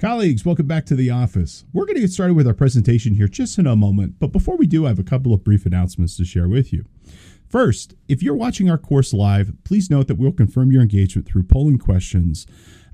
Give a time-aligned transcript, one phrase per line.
[0.00, 1.66] Colleagues, welcome back to the office.
[1.74, 4.56] We're going to get started with our presentation here just in a moment, but before
[4.56, 6.86] we do, I have a couple of brief announcements to share with you.
[7.46, 11.42] First, if you're watching our course live, please note that we'll confirm your engagement through
[11.42, 12.46] polling questions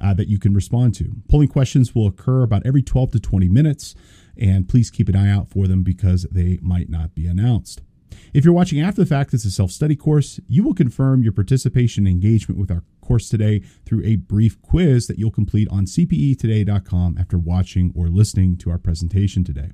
[0.02, 1.12] uh, that you can respond to.
[1.28, 3.94] Polling questions will occur about every 12 to 20 minutes,
[4.36, 7.82] and please keep an eye out for them because they might not be announced.
[8.34, 10.40] If you're watching after the fact, it's a self study course.
[10.48, 15.06] You will confirm your participation and engagement with our course today through a brief quiz
[15.06, 19.70] that you'll complete on cpetoday.com after watching or listening to our presentation today.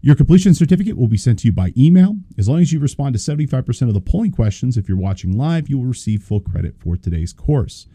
[0.00, 2.16] Your completion certificate will be sent to you by email.
[2.36, 5.70] As long as you respond to 75% of the polling questions, if you're watching live,
[5.70, 7.86] you will receive full credit for today's course.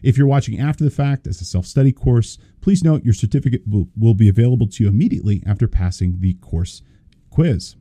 [0.00, 3.62] If you're watching after the fact as a self study course, please note your certificate
[3.66, 6.82] will, will be available to you immediately after passing the course
[7.30, 7.74] quiz.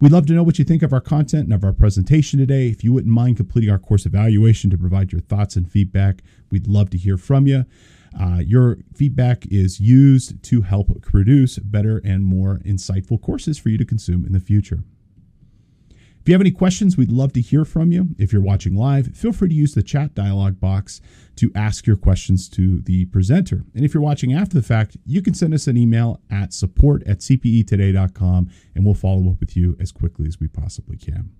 [0.00, 2.68] We'd love to know what you think of our content and of our presentation today.
[2.68, 6.68] If you wouldn't mind completing our course evaluation to provide your thoughts and feedback, we'd
[6.68, 7.64] love to hear from you.
[8.18, 13.78] Uh, your feedback is used to help produce better and more insightful courses for you
[13.78, 14.84] to consume in the future.
[16.28, 18.08] If you have any questions, we'd love to hear from you.
[18.18, 21.00] If you're watching live, feel free to use the chat dialog box
[21.36, 23.64] to ask your questions to the presenter.
[23.74, 27.02] And if you're watching after the fact, you can send us an email at support
[27.06, 31.30] at cpetoday.com and we'll follow up with you as quickly as we possibly can.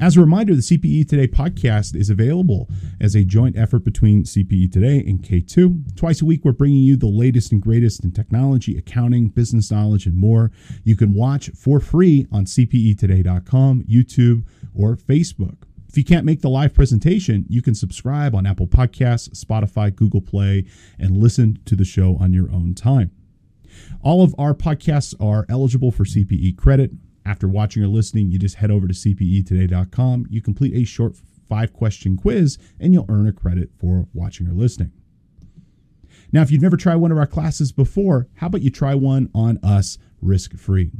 [0.00, 2.68] As a reminder, the CPE Today podcast is available
[3.00, 5.96] as a joint effort between CPE Today and K2.
[5.96, 10.06] Twice a week, we're bringing you the latest and greatest in technology, accounting, business knowledge,
[10.06, 10.52] and more.
[10.84, 15.56] You can watch for free on CPEtoday.com, YouTube, or Facebook.
[15.88, 20.20] If you can't make the live presentation, you can subscribe on Apple Podcasts, Spotify, Google
[20.20, 20.64] Play,
[21.00, 23.10] and listen to the show on your own time.
[24.00, 26.92] All of our podcasts are eligible for CPE credit.
[27.28, 30.28] After watching or listening, you just head over to cpetoday.com.
[30.30, 31.14] You complete a short
[31.46, 34.92] five question quiz, and you'll earn a credit for watching or listening.
[36.32, 39.28] Now, if you've never tried one of our classes before, how about you try one
[39.34, 40.90] on us risk free?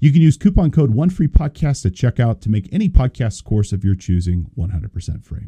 [0.00, 3.94] You can use coupon code OneFreePodcast at checkout to make any podcast course of your
[3.94, 5.46] choosing 100% free.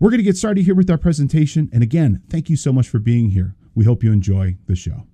[0.00, 1.70] We're going to get started here with our presentation.
[1.72, 3.54] And again, thank you so much for being here.
[3.76, 5.06] We hope you enjoy the show.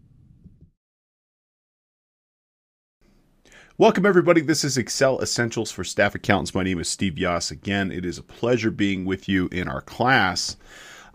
[3.81, 4.41] Welcome, everybody.
[4.41, 6.53] This is Excel Essentials for Staff Accountants.
[6.53, 7.53] My name is Steve Yoss.
[7.53, 10.57] Again, it is a pleasure being with you in our class.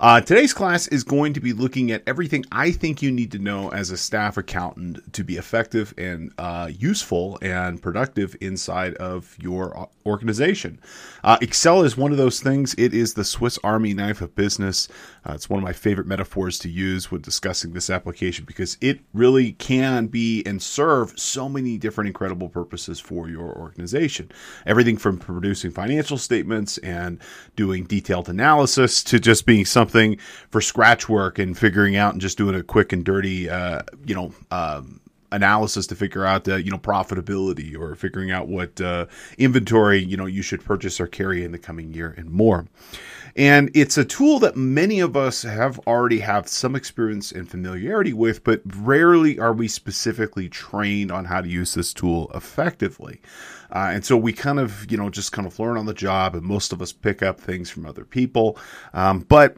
[0.04, 3.40] Uh, today's class is going to be looking at everything I think you need to
[3.40, 9.34] know as a staff accountant to be effective and uh, useful and productive inside of
[9.40, 10.82] your organization.
[11.24, 12.76] Uh, Excel is one of those things.
[12.78, 14.90] It is the Swiss Army knife of business.
[15.26, 19.00] Uh, it's one of my favorite metaphors to use when discussing this application because it
[19.14, 24.30] really can be and serve so many different incredible purposes for your organization.
[24.66, 27.20] Everything from producing financial statements and
[27.56, 29.93] doing detailed analysis to just being something
[30.50, 34.16] for scratch work and figuring out and just doing a quick and dirty, uh, you
[34.16, 35.00] know, um,
[35.34, 39.06] analysis to figure out the you know profitability or figuring out what uh,
[39.38, 42.66] inventory you know you should purchase or carry in the coming year and more.
[43.36, 48.14] And it's a tool that many of us have already have some experience and familiarity
[48.14, 53.20] with but rarely are we specifically trained on how to use this tool effectively.
[53.72, 56.36] Uh, and so we kind of you know just kind of learn on the job
[56.36, 58.58] and most of us pick up things from other people.
[58.94, 59.58] Um, but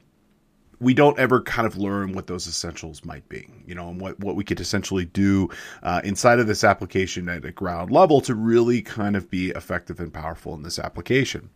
[0.79, 4.19] we don't ever kind of learn what those essentials might be, you know, and what,
[4.19, 5.49] what we could essentially do
[5.83, 9.99] uh, inside of this application at a ground level to really kind of be effective
[9.99, 11.49] and powerful in this application.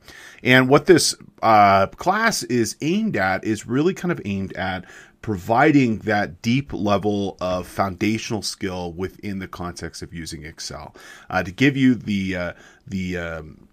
[0.43, 4.85] And what this uh, class is aimed at is really kind of aimed at
[5.21, 10.95] providing that deep level of foundational skill within the context of using Excel
[11.29, 12.53] uh, to give you the uh,
[12.87, 13.68] the um,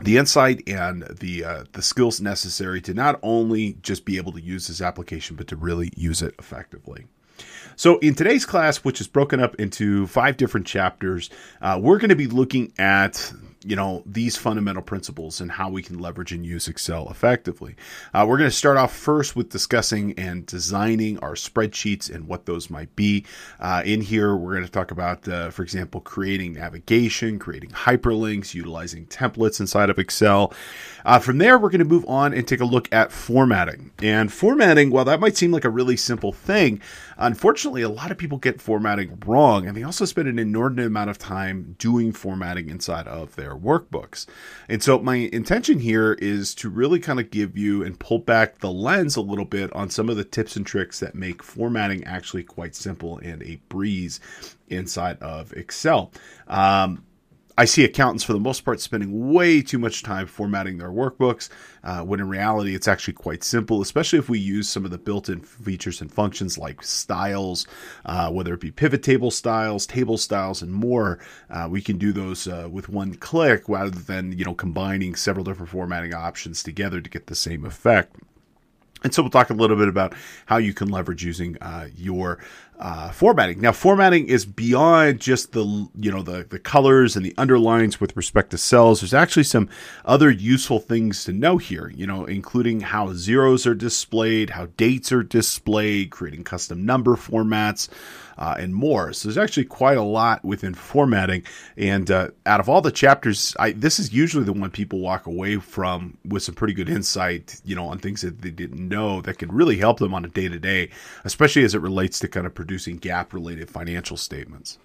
[0.00, 4.40] the insight and the uh, the skills necessary to not only just be able to
[4.40, 7.06] use this application, but to really use it effectively.
[7.76, 12.10] So, in today's class, which is broken up into five different chapters, uh, we're going
[12.10, 13.32] to be looking at
[13.64, 17.76] you know these fundamental principles and how we can leverage and use excel effectively.
[18.12, 22.46] Uh, we're going to start off first with discussing and designing our spreadsheets and what
[22.46, 23.24] those might be.
[23.60, 28.54] Uh, in here we're going to talk about uh, for example creating navigation creating hyperlinks
[28.54, 30.52] utilizing templates inside of excel.
[31.04, 33.92] Uh, from there we're going to move on and take a look at formatting.
[34.02, 36.80] And formatting while that might seem like a really simple thing
[37.18, 41.10] unfortunately a lot of people get formatting wrong and they also spend an inordinate amount
[41.10, 44.26] of time doing formatting inside of their their workbooks.
[44.68, 48.58] And so my intention here is to really kind of give you and pull back
[48.60, 52.04] the lens a little bit on some of the tips and tricks that make formatting
[52.04, 54.20] actually quite simple and a breeze
[54.68, 56.12] inside of Excel.
[56.48, 57.04] Um,
[57.58, 61.50] I see accountants for the most part spending way too much time formatting their workbooks,
[61.84, 64.98] uh, when in reality it's actually quite simple, especially if we use some of the
[64.98, 67.66] built in features and functions like styles,
[68.06, 71.18] uh, whether it be pivot table styles, table styles, and more.
[71.50, 75.44] Uh, we can do those uh, with one click rather than you know combining several
[75.44, 78.16] different formatting options together to get the same effect.
[79.04, 80.14] And so we'll talk a little bit about
[80.46, 82.38] how you can leverage using uh, your
[82.78, 83.60] uh, formatting.
[83.60, 85.64] Now, formatting is beyond just the
[85.94, 89.00] you know the the colors and the underlines with respect to cells.
[89.00, 89.68] There's actually some
[90.04, 91.92] other useful things to know here.
[91.94, 97.88] You know, including how zeros are displayed, how dates are displayed, creating custom number formats
[98.38, 99.12] uh, and more.
[99.12, 101.44] So there's actually quite a lot within formatting.
[101.76, 105.26] And uh, out of all the chapters, I, this is usually the one people walk
[105.26, 109.20] away from with some pretty good insight, you know, on things that they didn't know
[109.22, 110.90] that could really help them on a day to day,
[111.24, 114.78] especially as it relates to kind of producing GAAP related financial statements.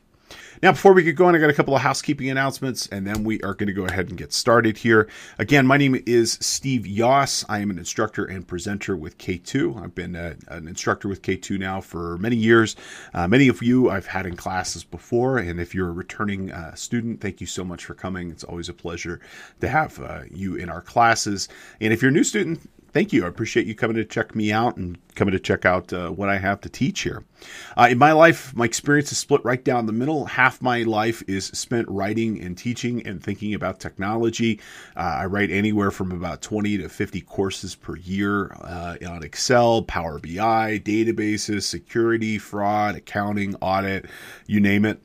[0.62, 3.42] Now, before we get going, I got a couple of housekeeping announcements, and then we
[3.42, 5.08] are going to go ahead and get started here.
[5.38, 7.46] Again, my name is Steve Yoss.
[7.48, 9.82] I am an instructor and presenter with K2.
[9.82, 12.76] I've been a, an instructor with K2 now for many years.
[13.14, 16.74] Uh, many of you I've had in classes before, and if you're a returning uh,
[16.76, 18.32] student, thank you so much for coming.
[18.32, 19.22] It's always a pleasure
[19.62, 21.48] to have uh, you in our classes.
[21.80, 22.68] And if you're a new student,
[22.98, 23.26] thank you.
[23.26, 26.30] I appreciate you coming to check me out and coming to check out uh, what
[26.30, 27.24] I have to teach here.
[27.78, 30.26] Uh, in my life, my experience is split right down the middle.
[30.26, 34.60] Half my life is spent writing and teaching and thinking about technology.
[34.96, 39.84] Uh, I write anywhere from about 20 to 50 courses per year uh, on Excel,
[39.84, 44.08] Power BI, databases, security, fraud, accounting, audit,
[44.48, 45.00] you name it.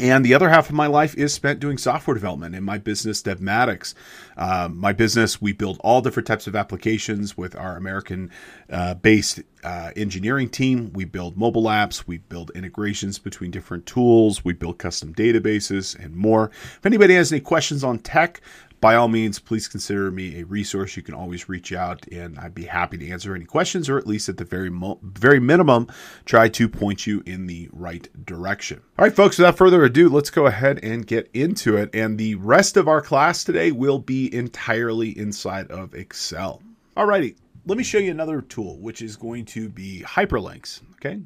[0.00, 3.22] And the other half of my life is spent doing software development in my business,
[3.22, 3.92] Devmatics.
[4.38, 8.30] Uh, my business, we build all different types of applications with our American
[8.70, 10.92] uh, based uh, engineering team.
[10.94, 16.16] We build mobile apps, we build integrations between different tools, we build custom databases, and
[16.16, 16.50] more.
[16.78, 18.40] If anybody has any questions on tech,
[18.82, 20.96] by all means, please consider me a resource.
[20.96, 24.08] You can always reach out, and I'd be happy to answer any questions, or at
[24.08, 25.86] least at the very mo- very minimum,
[26.24, 28.82] try to point you in the right direction.
[28.98, 29.38] All right, folks.
[29.38, 31.94] Without further ado, let's go ahead and get into it.
[31.94, 36.60] And the rest of our class today will be entirely inside of Excel.
[36.96, 40.80] All righty, let me show you another tool, which is going to be hyperlinks.
[40.96, 41.20] Okay.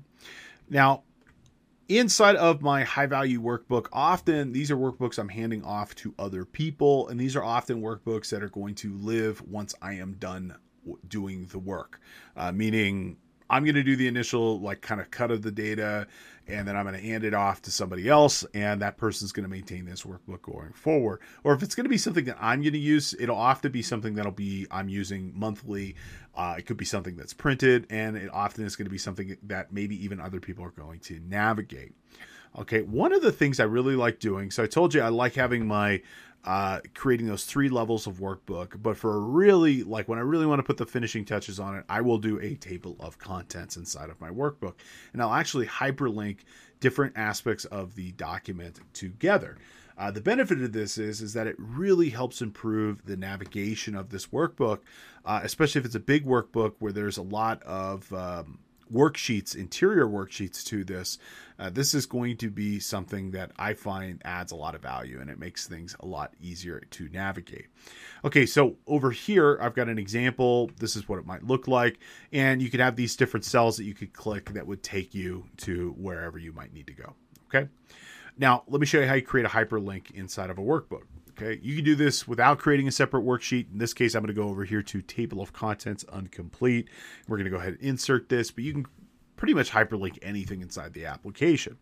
[0.68, 1.04] Now,
[1.88, 6.44] inside of my high value workbook often these are workbooks i'm handing off to other
[6.44, 10.56] people and these are often workbooks that are going to live once i am done
[11.08, 12.00] doing the work
[12.36, 13.16] uh, meaning
[13.50, 16.06] i'm going to do the initial like kind of cut of the data
[16.48, 19.44] and then I'm going to hand it off to somebody else, and that person's going
[19.44, 21.20] to maintain this workbook going forward.
[21.42, 23.82] Or if it's going to be something that I'm going to use, it'll often be
[23.82, 25.96] something that'll be I'm using monthly.
[26.36, 29.36] Uh, it could be something that's printed, and it often is going to be something
[29.42, 31.94] that maybe even other people are going to navigate.
[32.58, 35.34] Okay, one of the things I really like doing, so I told you I like
[35.34, 36.02] having my
[36.46, 38.80] uh, creating those three levels of workbook.
[38.80, 41.84] But for really, like when I really want to put the finishing touches on it,
[41.88, 44.74] I will do a table of contents inside of my workbook.
[45.12, 46.38] And I'll actually hyperlink
[46.78, 49.58] different aspects of the document together.
[49.98, 54.10] Uh, the benefit of this is is that it really helps improve the navigation of
[54.10, 54.80] this workbook,
[55.24, 58.58] uh, especially if it's a big workbook where there's a lot of um,
[58.92, 61.18] worksheets, interior worksheets to this,
[61.58, 65.20] uh, this is going to be something that I find adds a lot of value
[65.20, 67.66] and it makes things a lot easier to navigate.
[68.24, 70.70] Okay, so over here, I've got an example.
[70.78, 71.98] This is what it might look like.
[72.32, 75.46] And you could have these different cells that you could click that would take you
[75.58, 77.14] to wherever you might need to go.
[77.48, 77.68] Okay.
[78.38, 81.02] Now, let me show you how you create a hyperlink inside of a workbook.
[81.30, 83.70] Okay, you can do this without creating a separate worksheet.
[83.70, 86.88] In this case, I'm going to go over here to table of contents incomplete.
[87.28, 88.86] We're going to go ahead and insert this, but you can
[89.36, 91.76] pretty much hyperlink anything inside the application.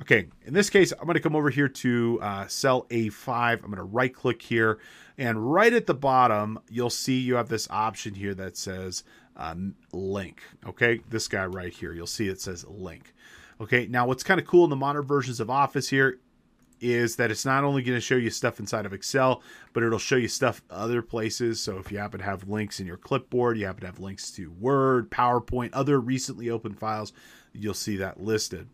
[0.00, 3.52] Okay, in this case, I'm going to come over here to uh, cell A5.
[3.52, 4.78] I'm going to right click here,
[5.18, 9.04] and right at the bottom, you'll see you have this option here that says
[9.36, 10.42] um, link.
[10.66, 13.12] Okay, this guy right here, you'll see it says link.
[13.62, 16.18] Okay, now what's kind of cool in the modern versions of Office here
[16.80, 19.40] is that it's not only going to show you stuff inside of Excel,
[19.72, 21.60] but it'll show you stuff other places.
[21.60, 24.32] So if you happen to have links in your clipboard, you happen to have links
[24.32, 27.12] to Word, PowerPoint, other recently opened files,
[27.52, 28.66] you'll see that listed.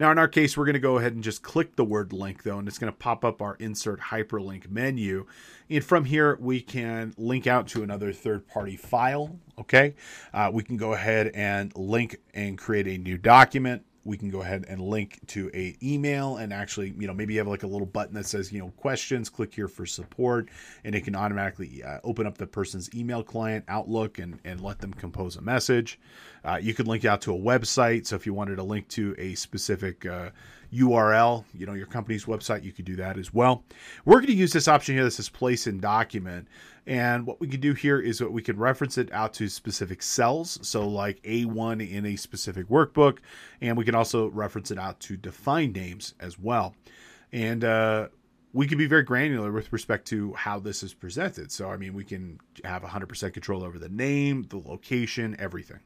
[0.00, 2.42] Now, in our case, we're going to go ahead and just click the word link,
[2.42, 5.26] though, and it's going to pop up our insert hyperlink menu.
[5.68, 9.38] And from here, we can link out to another third party file.
[9.58, 9.94] Okay.
[10.32, 14.40] Uh, we can go ahead and link and create a new document we can go
[14.40, 17.66] ahead and link to a email and actually you know maybe you have like a
[17.66, 20.48] little button that says you know questions click here for support
[20.84, 24.78] and it can automatically uh, open up the person's email client outlook and and let
[24.78, 25.98] them compose a message.
[26.44, 28.06] Uh, you could link out to a website.
[28.06, 30.30] So if you wanted to link to a specific uh,
[30.72, 33.64] URL, you know, your company's website, you could do that as well.
[34.04, 35.04] We're going to use this option here.
[35.04, 36.48] that says place in document.
[36.86, 40.02] And what we can do here is that we can reference it out to specific
[40.02, 40.58] cells.
[40.62, 43.18] So like A1 in a specific workbook.
[43.60, 46.74] And we can also reference it out to defined names as well.
[47.32, 48.08] And, uh,
[48.52, 51.52] we can be very granular with respect to how this is presented.
[51.52, 55.78] So, I mean, we can have 100% control over the name, the location, everything.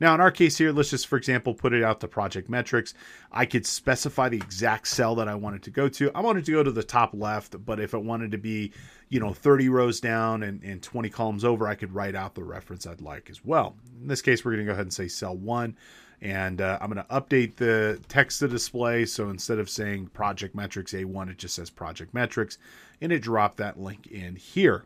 [0.00, 2.94] Now, in our case here, let's just, for example, put it out to project metrics.
[3.32, 6.10] I could specify the exact cell that I wanted to go to.
[6.14, 8.72] I wanted to go to the top left, but if it wanted to be,
[9.08, 12.44] you know, 30 rows down and, and 20 columns over, I could write out the
[12.44, 13.76] reference I'd like as well.
[14.00, 15.76] In this case, we're going to go ahead and say cell one.
[16.22, 19.04] And uh, I'm going to update the text to display.
[19.04, 22.58] So instead of saying project metrics A1, it just says project metrics.
[23.00, 24.84] And it dropped that link in here.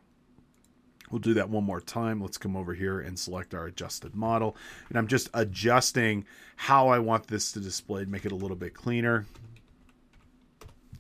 [1.11, 2.21] We'll do that one more time.
[2.21, 4.57] Let's come over here and select our adjusted model.
[4.89, 6.25] And I'm just adjusting
[6.57, 9.27] how I want this to display to make it a little bit cleaner.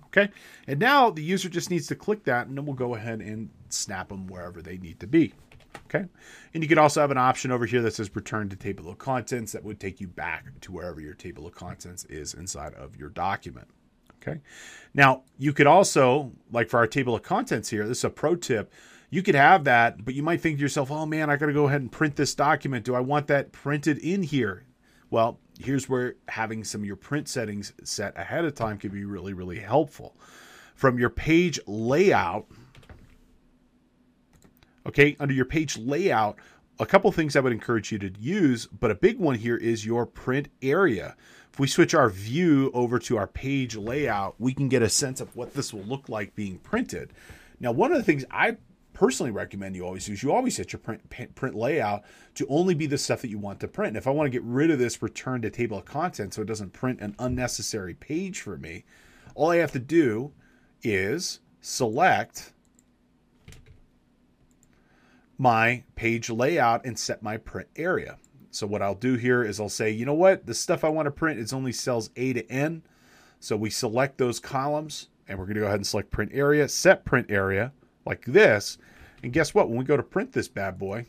[0.07, 0.29] Okay.
[0.67, 3.49] And now the user just needs to click that and then we'll go ahead and
[3.69, 5.33] snap them wherever they need to be.
[5.87, 6.05] Okay.
[6.53, 8.99] And you can also have an option over here that says return to table of
[8.99, 12.97] contents that would take you back to wherever your table of contents is inside of
[12.97, 13.69] your document.
[14.21, 14.41] Okay.
[14.95, 18.35] Now you could also, like for our table of contents here, this is a pro
[18.35, 18.73] tip
[19.11, 21.53] you could have that, but you might think to yourself, oh man, I got to
[21.53, 22.85] go ahead and print this document.
[22.85, 24.65] Do I want that printed in here?
[25.11, 29.05] Well, here's where having some of your print settings set ahead of time can be
[29.05, 30.17] really, really helpful.
[30.77, 32.47] From your page layout,
[34.87, 36.37] okay, under your page layout,
[36.79, 39.85] a couple things I would encourage you to use, but a big one here is
[39.85, 41.17] your print area.
[41.53, 45.21] If we switch our view over to our page layout, we can get a sense
[45.21, 47.13] of what this will look like being printed.
[47.59, 48.57] Now, one of the things I
[49.01, 50.23] personally recommend you always use.
[50.23, 51.01] You always set your print
[51.35, 52.03] print layout
[52.35, 53.89] to only be the stuff that you want to print.
[53.89, 56.43] And if I want to get rid of this return to table of contents so
[56.43, 58.85] it doesn't print an unnecessary page for me,
[59.35, 60.33] all I have to do
[60.83, 62.53] is select
[65.39, 68.19] my page layout and set my print area.
[68.51, 71.07] So what I'll do here is I'll say, you know what, the stuff I want
[71.07, 72.83] to print is only cells A to N.
[73.39, 76.69] So we select those columns and we're going to go ahead and select print area,
[76.69, 77.73] set print area
[78.05, 78.79] like this.
[79.23, 79.69] And guess what?
[79.69, 81.07] When we go to print this bad boy,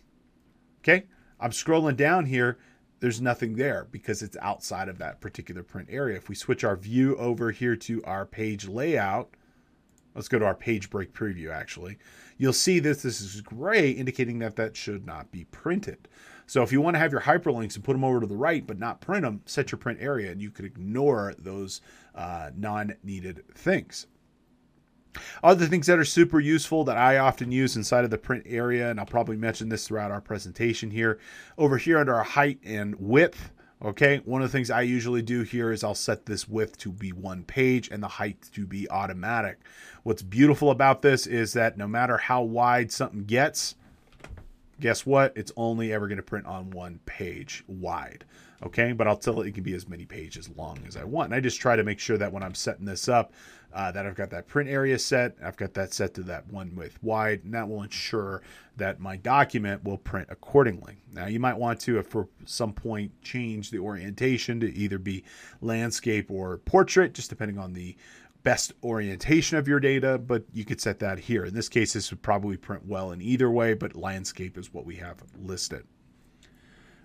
[0.80, 1.06] okay,
[1.40, 2.58] I'm scrolling down here.
[3.00, 6.18] There's nothing there because it's outside of that particular print area.
[6.18, 9.36] If we switch our view over here to our page layout,
[10.14, 11.98] let's go to our page break preview actually.
[12.38, 16.08] You'll see this, this is gray indicating that that should not be printed.
[16.46, 18.66] So if you want to have your hyperlinks and put them over to the right
[18.68, 21.82] but not print them, set your print area and you could ignore those
[22.14, 24.06] uh, non-needed things.
[25.44, 28.90] Other things that are super useful that I often use inside of the print area,
[28.90, 31.20] and I'll probably mention this throughout our presentation here.
[31.58, 33.52] Over here under our height and width,
[33.84, 36.92] okay, one of the things I usually do here is I'll set this width to
[36.92, 39.60] be one page and the height to be automatic.
[40.04, 43.76] What's beautiful about this is that no matter how wide something gets,
[44.80, 45.34] guess what?
[45.36, 48.26] It's only ever going to print on one page wide.
[48.64, 51.28] Okay, but I'll tell it it can be as many pages long as I want.
[51.28, 53.34] And I just try to make sure that when I'm setting this up,
[53.74, 55.36] uh, that I've got that print area set.
[55.44, 58.42] I've got that set to that one width wide, and that will ensure
[58.78, 60.98] that my document will print accordingly.
[61.14, 65.24] Now, you might want to, for some point, change the orientation to either be
[65.62, 67.96] landscape or portrait, just depending on the
[68.44, 71.46] best orientation of your data, but you could set that here.
[71.46, 74.86] In this case, this would probably print well in either way, but landscape is what
[74.86, 75.86] we have listed.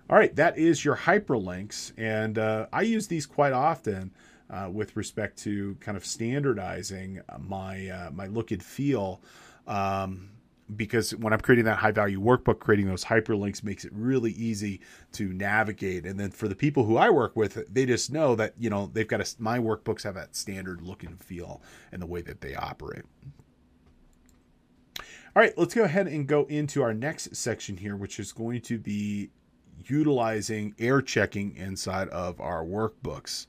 [0.09, 4.13] All right, that is your hyperlinks, and uh, I use these quite often
[4.49, 9.21] uh, with respect to kind of standardizing my uh, my look and feel.
[9.67, 10.29] Um,
[10.75, 14.81] because when I'm creating that high value workbook, creating those hyperlinks makes it really easy
[15.13, 16.05] to navigate.
[16.05, 18.89] And then for the people who I work with, they just know that, you know,
[18.91, 21.61] they've got a, my workbooks have that standard look and feel
[21.93, 23.03] and the way that they operate.
[24.97, 28.59] All right, let's go ahead and go into our next section here, which is going
[28.61, 29.29] to be
[29.89, 33.47] utilizing air checking inside of our workbooks.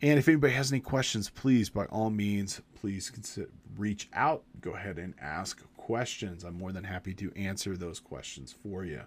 [0.00, 4.44] And if anybody has any questions, please, by all means, please consider, reach out.
[4.60, 6.44] Go ahead and ask questions.
[6.44, 9.02] I'm more than happy to answer those questions for you.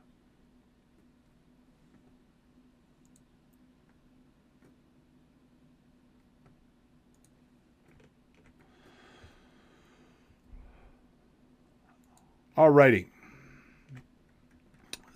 [12.61, 13.07] Alrighty.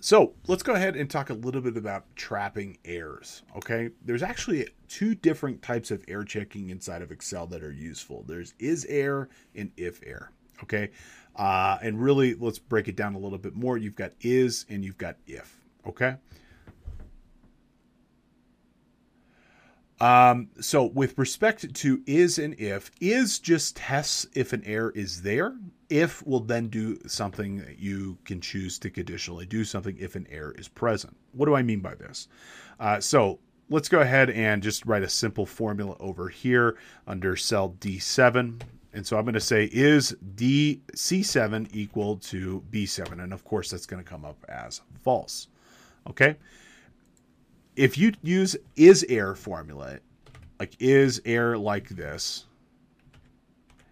[0.00, 3.44] So let's go ahead and talk a little bit about trapping errors.
[3.56, 8.24] Okay, there's actually two different types of error checking inside of Excel that are useful.
[8.26, 10.32] There's is error and if error.
[10.64, 10.90] Okay,
[11.36, 13.78] uh, and really let's break it down a little bit more.
[13.78, 15.60] You've got is and you've got if.
[15.86, 16.16] Okay.
[20.00, 25.22] Um, so with respect to is and if, is just tests if an error is
[25.22, 25.54] there.
[25.88, 30.26] If will then do something that you can choose to conditionally do something if an
[30.30, 31.16] error is present.
[31.32, 32.28] What do I mean by this?
[32.80, 33.38] Uh, so
[33.70, 36.76] let's go ahead and just write a simple formula over here
[37.06, 38.60] under cell D7.
[38.92, 43.22] And so I'm going to say is D C7 equal to B7?
[43.22, 45.48] And of course, that's going to come up as false.
[46.08, 46.36] Okay
[47.76, 49.98] if you use is error formula,
[50.58, 52.46] like is error like this,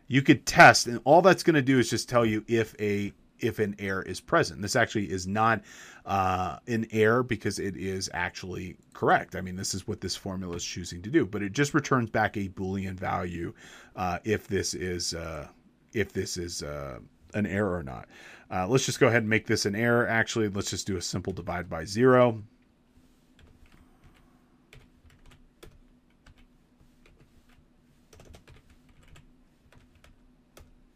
[0.06, 3.12] you could test, and all that's going to do is just tell you if a
[3.40, 4.62] if an error is present.
[4.62, 5.62] This actually is not
[6.06, 9.36] uh, an error because it is actually correct.
[9.36, 12.10] I mean, this is what this formula is choosing to do, but it just returns
[12.10, 13.52] back a boolean value
[13.96, 15.48] uh, if this is uh,
[15.92, 16.98] if this is uh,
[17.34, 18.08] an error or not.
[18.50, 20.06] Uh, let's just go ahead and make this an error.
[20.06, 22.42] Actually, let's just do a simple divide by zero.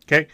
[0.08, 0.28] Okay.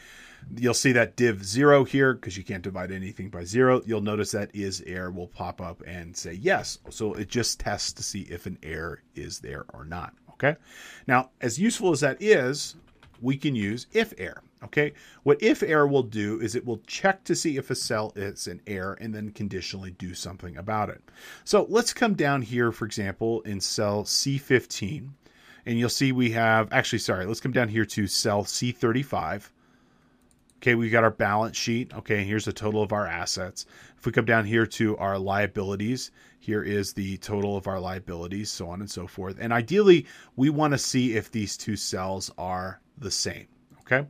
[0.57, 3.81] You'll see that div zero here because you can't divide anything by zero.
[3.87, 6.79] You'll notice that is error will pop up and say yes.
[6.91, 10.15] So it just tests to see if an error is there or not.
[10.33, 10.57] Okay.
[11.07, 12.77] Now, as useful as that is,
[13.21, 14.43] we can use if error.
[14.65, 14.93] Okay.
[15.23, 18.47] What if error will do is it will check to see if a cell is
[18.47, 21.03] an error and then conditionally do something about it.
[21.45, 25.09] So let's come down here, for example, in cell C15,
[25.67, 29.51] and you'll see we have actually, sorry, let's come down here to cell C35
[30.65, 31.93] Okay, we got our balance sheet.
[31.95, 33.67] Okay, here's the total of our assets.
[33.99, 38.49] If we come down here to our liabilities, here is the total of our liabilities,
[38.49, 39.37] so on and so forth.
[39.39, 40.07] And ideally,
[40.37, 43.47] we want to see if these two cells are the same.
[43.81, 44.07] Okay.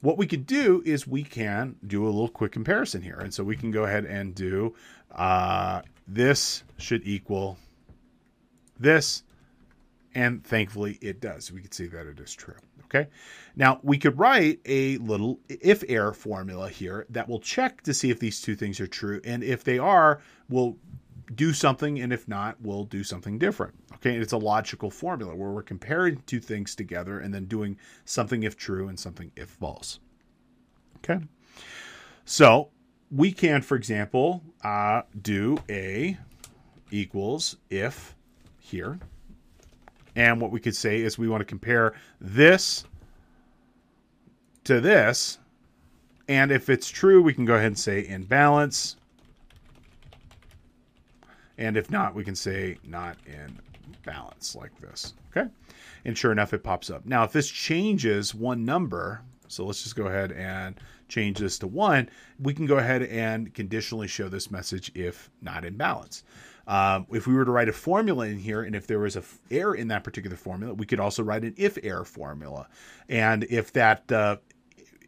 [0.00, 3.18] What we could do is we can do a little quick comparison here.
[3.18, 4.74] And so we can go ahead and do
[5.14, 7.58] uh, this should equal
[8.80, 9.24] this.
[10.14, 11.52] And thankfully it does.
[11.52, 12.56] We can see that it is true.
[12.94, 13.08] Okay.
[13.56, 18.10] Now we could write a little if error formula here that will check to see
[18.10, 19.20] if these two things are true.
[19.24, 20.76] And if they are, we'll
[21.34, 22.00] do something.
[22.00, 23.74] And if not, we'll do something different.
[23.94, 24.14] Okay.
[24.14, 28.42] And it's a logical formula where we're comparing two things together and then doing something
[28.42, 29.98] if true and something if false.
[30.98, 31.24] Okay.
[32.24, 32.70] So
[33.10, 36.18] we can, for example, uh, do a
[36.90, 38.14] equals if
[38.58, 38.98] here
[40.14, 42.84] and what we could say is we want to compare this
[44.64, 45.38] to this.
[46.28, 48.96] And if it's true, we can go ahead and say in balance.
[51.58, 53.58] And if not, we can say not in
[54.04, 55.14] balance like this.
[55.34, 55.48] Okay.
[56.04, 57.06] And sure enough, it pops up.
[57.06, 60.74] Now, if this changes one number, so let's just go ahead and
[61.08, 65.64] change this to one, we can go ahead and conditionally show this message if not
[65.64, 66.24] in balance.
[66.66, 69.20] Um, if we were to write a formula in here, and if there was a
[69.20, 72.68] f- error in that particular formula, we could also write an if error formula.
[73.08, 74.36] And if that, uh,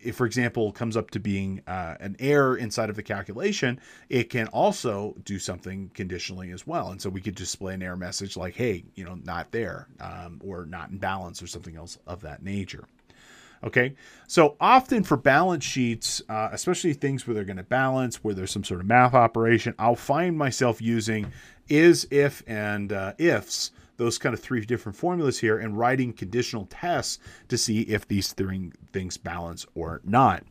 [0.03, 4.31] if for example, comes up to being uh, an error inside of the calculation, it
[4.31, 6.91] can also do something conditionally as well.
[6.91, 10.41] And so we could display an error message like, "Hey, you know, not there," um,
[10.45, 12.85] or "not in balance," or something else of that nature.
[13.65, 13.95] Okay,
[14.29, 18.51] so often for balance sheets, uh, especially things where they're going to balance, where there's
[18.51, 21.33] some sort of math operation, I'll find myself using
[21.69, 26.67] is, if, and uh, ifs, those kind of three different formulas here, and writing conditional
[26.67, 30.45] tests to see if these three things balance or not.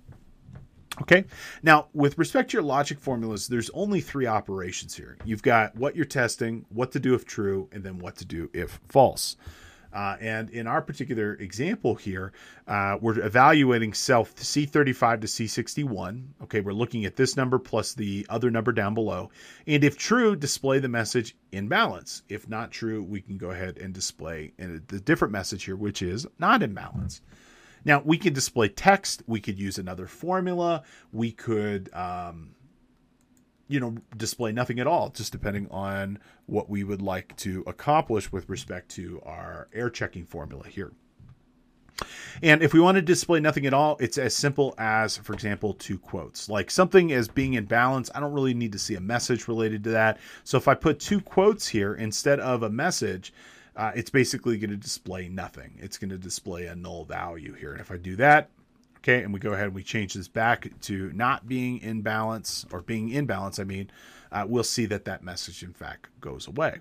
[1.01, 1.25] Okay,
[1.61, 5.17] now with respect to your logic formulas, there's only three operations here.
[5.25, 8.49] You've got what you're testing, what to do if true, and then what to do
[8.53, 9.35] if false.
[9.93, 12.33] Uh, and in our particular example here,
[12.67, 16.25] uh, we're evaluating self C35 to C61.
[16.43, 19.29] Okay, we're looking at this number plus the other number down below.
[19.67, 22.23] And if true, display the message in balance.
[22.27, 26.25] If not true, we can go ahead and display the different message here, which is
[26.39, 27.21] not in balance.
[27.85, 29.23] Now, we can display text.
[29.27, 30.83] We could use another formula.
[31.11, 31.93] We could.
[31.93, 32.55] Um,
[33.73, 38.31] you know, display nothing at all, just depending on what we would like to accomplish
[38.31, 40.91] with respect to our air checking formula here.
[42.43, 45.73] And if we want to display nothing at all, it's as simple as, for example,
[45.73, 46.49] two quotes.
[46.49, 49.83] Like something as being in balance, I don't really need to see a message related
[49.85, 50.19] to that.
[50.43, 53.33] So if I put two quotes here instead of a message,
[53.75, 55.79] uh, it's basically going to display nothing.
[55.79, 57.71] It's going to display a null value here.
[57.71, 58.51] And if I do that,
[59.03, 62.65] Okay, and we go ahead and we change this back to not being in balance
[62.71, 63.91] or being in balance, I mean,
[64.31, 66.77] uh, we'll see that that message in fact goes away.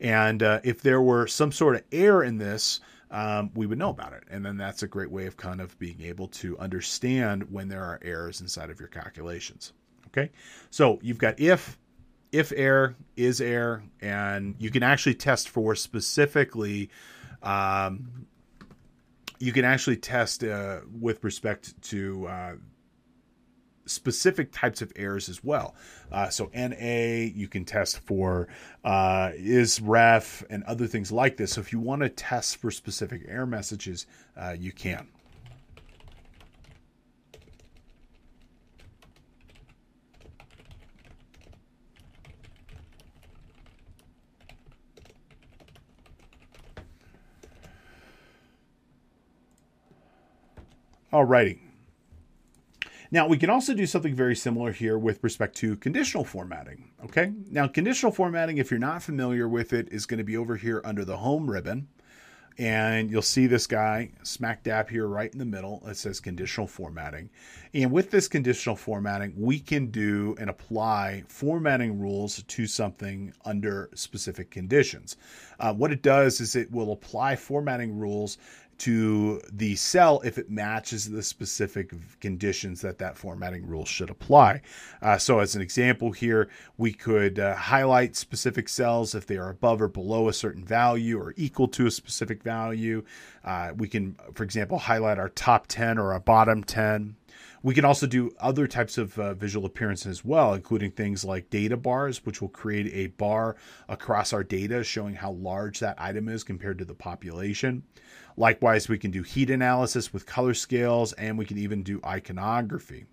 [0.00, 3.90] And uh, if there were some sort of error in this, um, we would know
[3.90, 4.24] about it.
[4.30, 7.84] And then that's a great way of kind of being able to understand when there
[7.84, 9.74] are errors inside of your calculations.
[10.06, 10.30] Okay,
[10.70, 11.78] so you've got if,
[12.32, 16.88] if error is error, and you can actually test for specifically.
[17.42, 18.26] Um,
[19.42, 22.52] you can actually test uh, with respect to uh,
[23.86, 25.74] specific types of errors as well.
[26.12, 28.46] Uh, so NA, you can test for
[28.84, 31.54] uh, is ref and other things like this.
[31.54, 34.06] So if you want to test for specific error messages,
[34.40, 35.08] uh, you can.
[51.12, 51.58] Alrighty.
[53.10, 56.90] Now, we can also do something very similar here with respect to conditional formatting.
[57.04, 57.30] Okay.
[57.50, 60.80] Now, conditional formatting, if you're not familiar with it, is going to be over here
[60.82, 61.88] under the home ribbon.
[62.58, 65.82] And you'll see this guy smack dab here right in the middle.
[65.86, 67.30] It says conditional formatting.
[67.74, 73.88] And with this conditional formatting, we can do and apply formatting rules to something under
[73.94, 75.16] specific conditions.
[75.60, 78.36] Uh, what it does is it will apply formatting rules
[78.82, 84.60] to the cell if it matches the specific conditions that that formatting rule should apply.
[85.00, 89.50] Uh, so, as an example here, we could uh, highlight specific cells if they are
[89.50, 93.04] above or below a certain value or equal to a specific value.
[93.44, 97.14] Uh, we can, for example, highlight our top 10 or our bottom 10.
[97.64, 101.48] We can also do other types of uh, visual appearance as well, including things like
[101.48, 103.54] data bars, which will create a bar
[103.88, 107.84] across our data showing how large that item is compared to the population.
[108.36, 113.06] Likewise, we can do heat analysis with color scales, and we can even do iconography.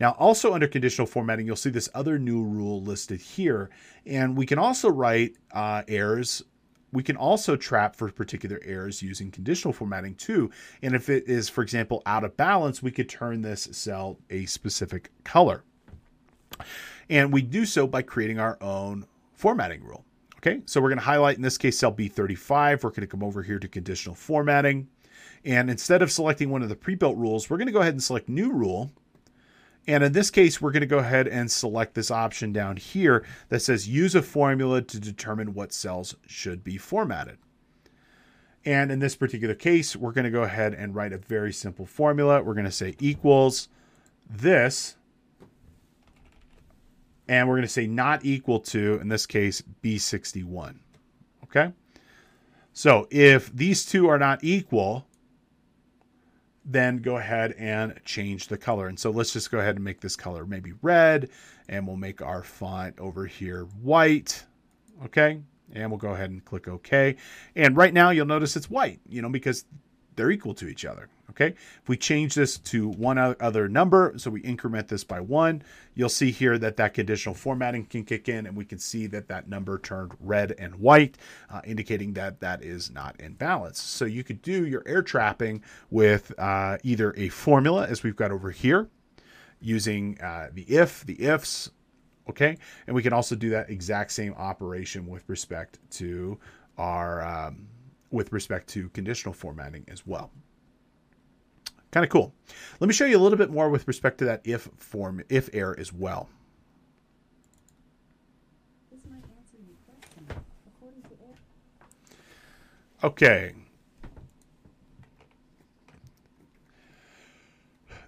[0.00, 3.70] Now, also under conditional formatting, you'll see this other new rule listed here,
[4.06, 6.42] and we can also write uh, errors.
[6.92, 10.50] We can also trap for particular errors using conditional formatting too.
[10.82, 14.46] And if it is, for example, out of balance, we could turn this cell a
[14.46, 15.64] specific color.
[17.10, 20.04] And we do so by creating our own formatting rule.
[20.46, 22.82] Okay, so we're going to highlight in this case cell B35.
[22.82, 24.88] We're going to come over here to conditional formatting.
[25.42, 28.02] And instead of selecting one of the pre-built rules, we're going to go ahead and
[28.02, 28.92] select new rule.
[29.86, 33.24] And in this case, we're going to go ahead and select this option down here
[33.48, 37.38] that says use a formula to determine what cells should be formatted.
[38.66, 41.86] And in this particular case, we're going to go ahead and write a very simple
[41.86, 42.42] formula.
[42.42, 43.70] We're going to say equals
[44.28, 44.96] this
[47.28, 50.76] and we're going to say not equal to, in this case, B61.
[51.44, 51.72] Okay?
[52.72, 55.06] So if these two are not equal,
[56.64, 58.88] then go ahead and change the color.
[58.88, 61.30] And so let's just go ahead and make this color maybe red,
[61.68, 64.44] and we'll make our font over here white.
[65.04, 65.40] Okay?
[65.72, 67.16] And we'll go ahead and click OK.
[67.54, 69.64] And right now you'll notice it's white, you know, because
[70.16, 71.08] they're equal to each other.
[71.30, 75.62] Okay, if we change this to one other number, so we increment this by one,
[75.94, 79.26] you'll see here that that conditional formatting can kick in, and we can see that
[79.28, 81.16] that number turned red and white,
[81.50, 83.80] uh, indicating that that is not in balance.
[83.80, 88.30] So you could do your error trapping with uh, either a formula, as we've got
[88.30, 88.88] over here,
[89.60, 91.70] using uh, the if, the ifs,
[92.28, 96.38] okay, and we can also do that exact same operation with respect to
[96.76, 97.66] our um,
[98.10, 100.30] with respect to conditional formatting as well.
[101.94, 102.34] Kind of cool.
[102.80, 105.48] Let me show you a little bit more with respect to that if form, if
[105.52, 106.28] error as well.
[113.04, 113.54] Okay.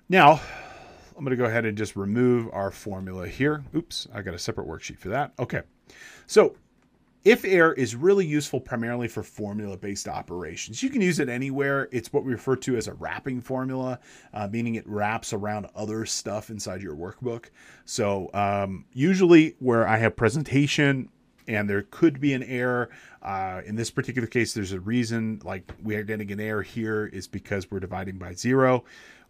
[0.08, 0.40] Now,
[1.16, 3.62] I'm going to go ahead and just remove our formula here.
[3.72, 5.32] Oops, I got a separate worksheet for that.
[5.38, 5.62] Okay.
[6.26, 6.56] So
[7.26, 10.80] if error is really useful primarily for formula based operations.
[10.80, 11.88] You can use it anywhere.
[11.90, 13.98] It's what we refer to as a wrapping formula,
[14.32, 17.46] uh, meaning it wraps around other stuff inside your workbook.
[17.84, 21.08] So, um, usually, where I have presentation
[21.48, 22.90] and there could be an error.
[23.22, 27.06] Uh, in this particular case, there's a reason, like we are getting an error here,
[27.06, 28.84] is because we're dividing by zero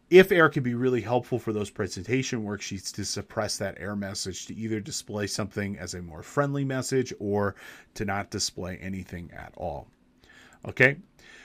[0.08, 4.46] if error can be really helpful for those presentation worksheets to suppress that error message
[4.46, 7.56] to either display something as a more friendly message or
[7.94, 9.88] to not display anything at all.
[10.66, 10.96] Okay.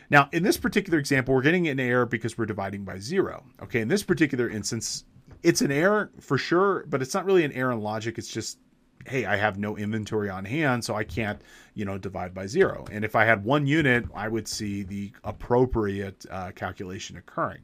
[0.09, 3.45] Now, in this particular example, we're getting an error because we're dividing by zero.
[3.63, 3.81] Okay.
[3.81, 5.05] In this particular instance,
[5.41, 8.19] it's an error for sure, but it's not really an error in logic.
[8.19, 8.59] It's just,
[9.07, 11.41] hey, I have no inventory on hand, so I can't,
[11.73, 12.85] you know, divide by zero.
[12.91, 17.61] And if I had one unit, I would see the appropriate uh, calculation occurring.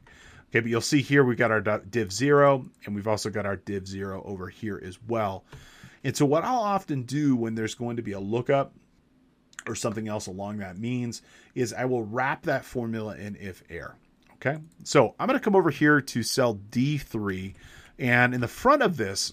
[0.50, 3.56] Okay, but you'll see here we've got our div 0, and we've also got our
[3.56, 5.44] div 0 over here as well.
[6.04, 8.72] And so what I'll often do when there's going to be a lookup
[9.66, 11.20] or something else along that means
[11.54, 13.96] is I will wrap that formula in if error.
[14.34, 17.54] Okay, so I'm going to come over here to cell D3,
[17.98, 19.32] and in the front of this,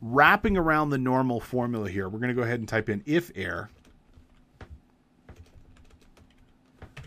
[0.00, 3.30] wrapping around the normal formula here, we're going to go ahead and type in if
[3.36, 3.70] error.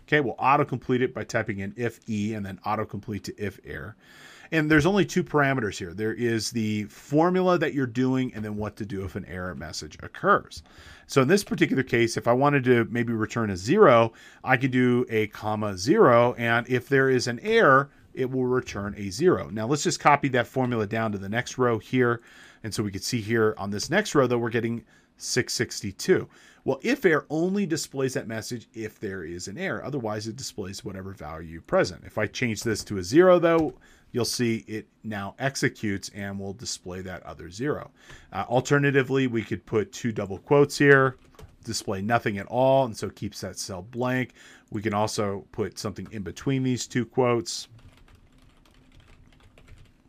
[0.07, 3.95] Okay, we'll autocomplete it by typing in if e and then autocomplete to if error.
[4.51, 5.93] And there's only two parameters here.
[5.93, 9.55] There is the formula that you're doing and then what to do if an error
[9.55, 10.61] message occurs.
[11.07, 14.13] So in this particular case, if I wanted to maybe return a zero,
[14.43, 16.33] I could do a comma zero.
[16.37, 19.49] And if there is an error, it will return a zero.
[19.49, 22.21] Now let's just copy that formula down to the next row here.
[22.63, 24.83] And so we can see here on this next row that we're getting
[25.17, 26.27] 662.
[26.65, 29.85] Well, if error only displays that message if there is an error.
[29.85, 32.03] Otherwise, it displays whatever value present.
[32.05, 33.75] If I change this to a zero, though,
[34.11, 37.91] you'll see it now executes and will display that other zero.
[38.33, 41.17] Uh, alternatively, we could put two double quotes here,
[41.63, 44.33] display nothing at all, and so keeps that cell blank.
[44.71, 47.67] We can also put something in between these two quotes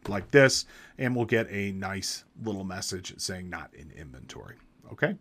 [0.08, 0.64] like this,
[0.96, 4.56] and we'll get a nice little message saying not in inventory.
[4.92, 5.16] Okay.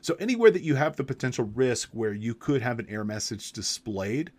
[0.00, 3.52] So anywhere that you have the potential risk where you could have an error message
[3.52, 4.32] displayed,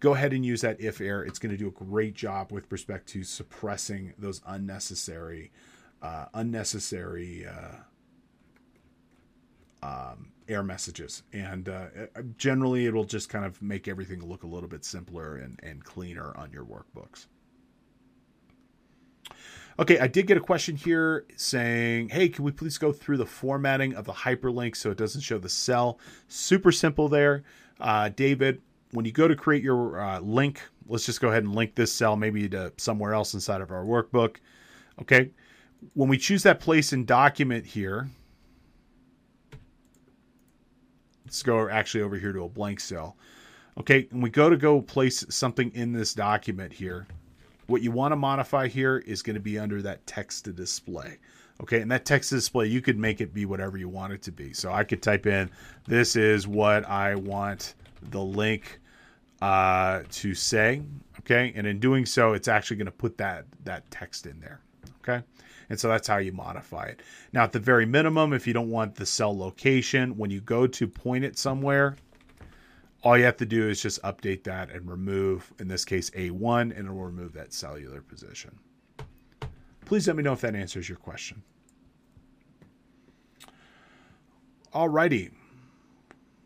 [0.00, 1.24] go ahead and use that if error.
[1.24, 5.50] It's going to do a great job with respect to suppressing those unnecessary,
[6.00, 7.76] uh, unnecessary uh,
[9.82, 11.22] um, error messages.
[11.32, 11.86] And uh,
[12.36, 16.36] generally, it'll just kind of make everything look a little bit simpler and, and cleaner
[16.36, 17.26] on your workbooks.
[19.78, 23.26] Okay, I did get a question here saying, hey, can we please go through the
[23.26, 25.98] formatting of the hyperlink so it doesn't show the cell?
[26.28, 27.42] Super simple there.
[27.80, 31.54] Uh, David, when you go to create your uh, link, let's just go ahead and
[31.54, 34.36] link this cell maybe to somewhere else inside of our workbook.
[35.00, 35.30] Okay,
[35.94, 38.10] when we choose that place in document here,
[41.24, 43.16] let's go actually over here to a blank cell.
[43.78, 47.06] Okay, and we go to go place something in this document here
[47.72, 51.18] what you want to modify here is going to be under that text to display.
[51.60, 54.22] Okay, and that text to display, you could make it be whatever you want it
[54.22, 54.52] to be.
[54.52, 55.50] So I could type in,
[55.86, 57.74] this is what I want
[58.10, 58.80] the link
[59.40, 60.82] uh, to say.
[61.20, 64.60] Okay, and in doing so, it's actually going to put that that text in there.
[65.02, 65.24] Okay,
[65.70, 67.00] and so that's how you modify it.
[67.32, 70.66] Now, at the very minimum, if you don't want the cell location, when you go
[70.66, 71.96] to point it somewhere,
[73.02, 76.76] all you have to do is just update that and remove, in this case, A1,
[76.76, 78.58] and it will remove that cellular position.
[79.84, 81.42] Please let me know if that answers your question.
[84.72, 85.32] Alrighty.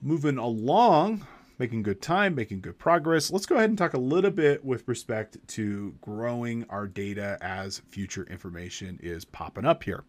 [0.03, 1.27] Moving along,
[1.59, 3.31] making good time, making good progress.
[3.31, 7.83] Let's go ahead and talk a little bit with respect to growing our data as
[7.88, 10.05] future information is popping up here.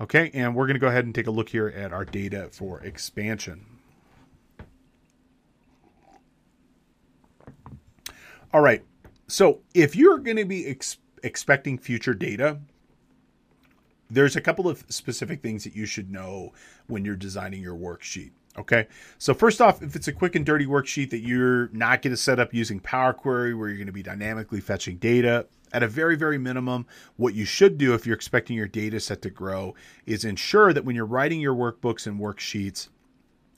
[0.00, 2.48] Okay, and we're going to go ahead and take a look here at our data
[2.50, 3.73] for expansion.
[8.54, 8.84] All right.
[9.26, 12.60] So if you're going to be ex- expecting future data,
[14.08, 16.52] there's a couple of specific things that you should know
[16.86, 18.30] when you're designing your worksheet.
[18.56, 18.86] Okay.
[19.18, 22.16] So first off, if it's a quick and dirty worksheet that you're not going to
[22.16, 25.88] set up using Power Query where you're going to be dynamically fetching data, at a
[25.88, 26.86] very, very minimum,
[27.16, 29.74] what you should do if you're expecting your data set to grow
[30.06, 32.86] is ensure that when you're writing your workbooks and worksheets,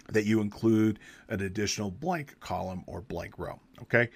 [0.08, 3.60] that you include an additional blank column or blank row.
[3.82, 4.08] Okay.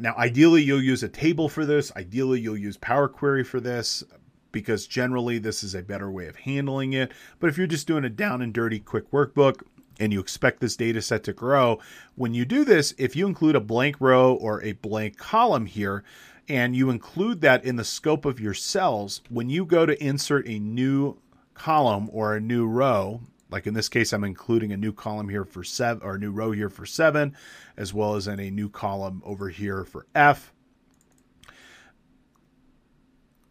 [0.00, 1.92] Now, ideally, you'll use a table for this.
[1.96, 4.04] Ideally, you'll use Power Query for this
[4.52, 7.12] because generally this is a better way of handling it.
[7.38, 9.62] But if you're just doing a down and dirty quick workbook,
[10.00, 11.80] and you expect this data set to grow,
[12.14, 16.04] when you do this, if you include a blank row or a blank column here,
[16.48, 20.48] and you include that in the scope of your cells, when you go to insert
[20.48, 21.18] a new
[21.54, 25.44] column or a new row, like in this case, I'm including a new column here
[25.44, 27.36] for seven or a new row here for seven,
[27.76, 30.52] as well as in a new column over here for F.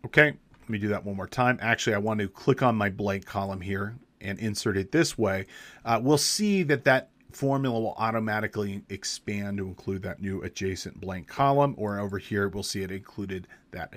[0.06, 1.58] Okay, let me do that one more time.
[1.62, 5.46] Actually, I want to click on my blank column here and insert it this way.
[5.84, 11.28] Uh, we'll see that that formula will automatically expand to include that new adjacent blank
[11.28, 13.94] column, or over here, we'll see it included that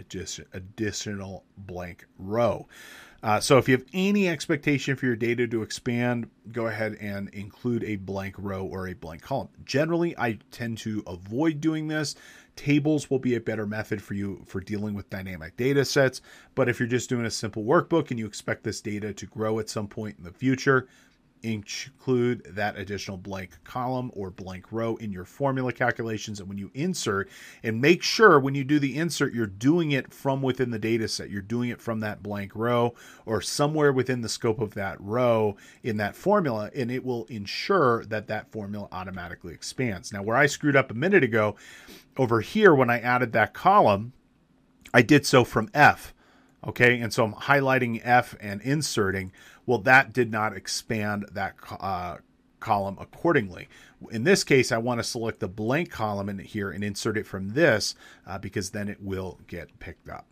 [0.52, 2.66] additional blank row.
[3.22, 7.28] Uh, so if you have any expectation for your data to expand, go ahead and
[7.30, 9.48] include a blank row or a blank column.
[9.64, 12.14] Generally, I tend to avoid doing this.
[12.56, 16.22] Tables will be a better method for you for dealing with dynamic data sets.
[16.54, 19.58] But if you're just doing a simple workbook and you expect this data to grow
[19.58, 20.88] at some point in the future,
[21.42, 26.40] include that additional blank column or blank row in your formula calculations.
[26.40, 27.28] And when you insert
[27.62, 31.08] and make sure when you do the insert you're doing it from within the data
[31.08, 31.30] set.
[31.30, 32.94] You're doing it from that blank row
[33.26, 38.04] or somewhere within the scope of that row in that formula and it will ensure
[38.06, 40.12] that that formula automatically expands.
[40.12, 41.56] Now where i screwed up a minute ago
[42.16, 44.12] over here when i added that column
[44.92, 46.12] i did so from f
[46.66, 49.32] Okay, and so I'm highlighting F and inserting.
[49.64, 52.18] Well, that did not expand that uh,
[52.60, 53.68] column accordingly.
[54.10, 57.26] In this case, I want to select the blank column in here and insert it
[57.26, 57.94] from this
[58.26, 60.26] uh, because then it will get picked up.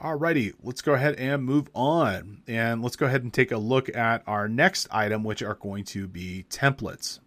[0.00, 2.42] Alrighty, let's go ahead and move on.
[2.46, 5.84] And let's go ahead and take a look at our next item, which are going
[5.86, 7.18] to be templates.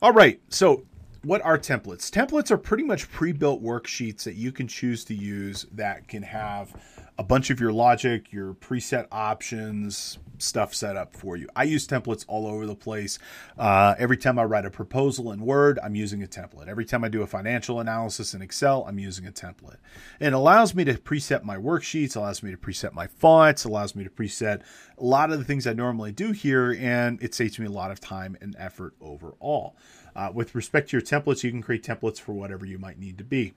[0.00, 0.86] All right, so
[1.22, 2.10] what are templates?
[2.10, 6.74] Templates are pretty much pre-built worksheets that you can choose to use that can have
[7.18, 11.46] a bunch of your logic, your preset options, stuff set up for you.
[11.54, 13.18] I use templates all over the place.
[13.58, 16.68] Uh, every time I write a proposal in Word, I'm using a template.
[16.68, 19.76] Every time I do a financial analysis in Excel, I'm using a template.
[20.18, 24.04] It allows me to preset my worksheets, allows me to preset my fonts, allows me
[24.04, 24.62] to preset
[24.96, 27.90] a lot of the things I normally do here, and it saves me a lot
[27.90, 29.76] of time and effort overall.
[30.14, 33.18] Uh, with respect to your templates, you can create templates for whatever you might need
[33.18, 33.54] to be.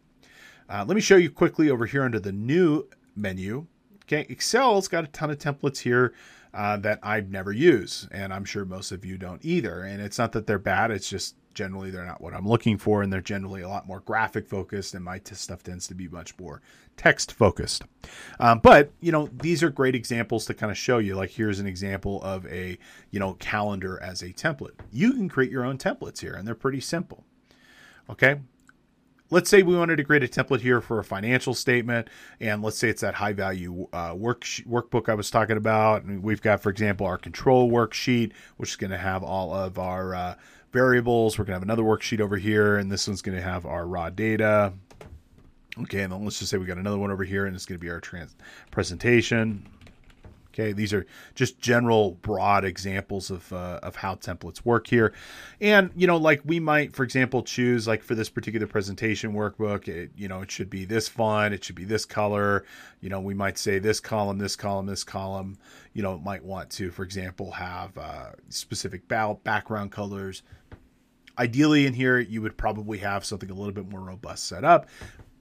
[0.70, 3.66] Uh, let me show you quickly over here under the new menu.
[4.06, 6.14] Okay, Excel's got a ton of templates here
[6.54, 9.82] uh, that I never use, and I'm sure most of you don't either.
[9.82, 13.02] And it's not that they're bad; it's just generally they're not what I'm looking for,
[13.02, 16.08] and they're generally a lot more graphic focused, and my t- stuff tends to be
[16.08, 16.62] much more
[16.98, 17.84] text focused.
[18.40, 21.16] Um, but you know, these are great examples to kind of show you.
[21.16, 22.78] Like here's an example of a
[23.12, 24.80] you know calendar as a template.
[24.92, 27.24] You can create your own templates here, and they're pretty simple.
[28.10, 28.40] Okay,
[29.34, 32.08] let's say we wanted to create a template here for a financial statement
[32.40, 36.22] and let's say it's that high value uh, work workbook i was talking about and
[36.22, 40.14] we've got for example our control worksheet which is going to have all of our
[40.14, 40.36] uh,
[40.74, 41.38] variables.
[41.38, 43.86] We're going to have another worksheet over here and this one's going to have our
[43.86, 44.74] raw data.
[45.80, 47.80] Okay and then let's just say we got another one over here and it's going
[47.80, 48.36] to be our trans
[48.70, 49.66] presentation
[50.54, 55.12] Okay, these are just general broad examples of uh, of how templates work here,
[55.60, 59.88] and you know, like we might, for example, choose like for this particular presentation workbook,
[59.88, 62.66] it, you know, it should be this font, it should be this color.
[63.02, 65.58] You know, we might say this column, this column, this column.
[65.94, 70.44] You know, might want to, for example, have uh, specific background colors.
[71.40, 74.88] Ideally, in here, you would probably have something a little bit more robust set up,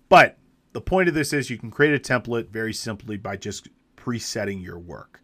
[0.08, 0.38] but
[0.72, 3.68] the point of this is you can create a template very simply by just
[4.02, 5.22] presetting your work.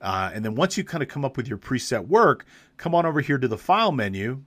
[0.00, 3.04] Uh, and then once you kind of come up with your preset work, come on
[3.04, 4.40] over here to the file menu,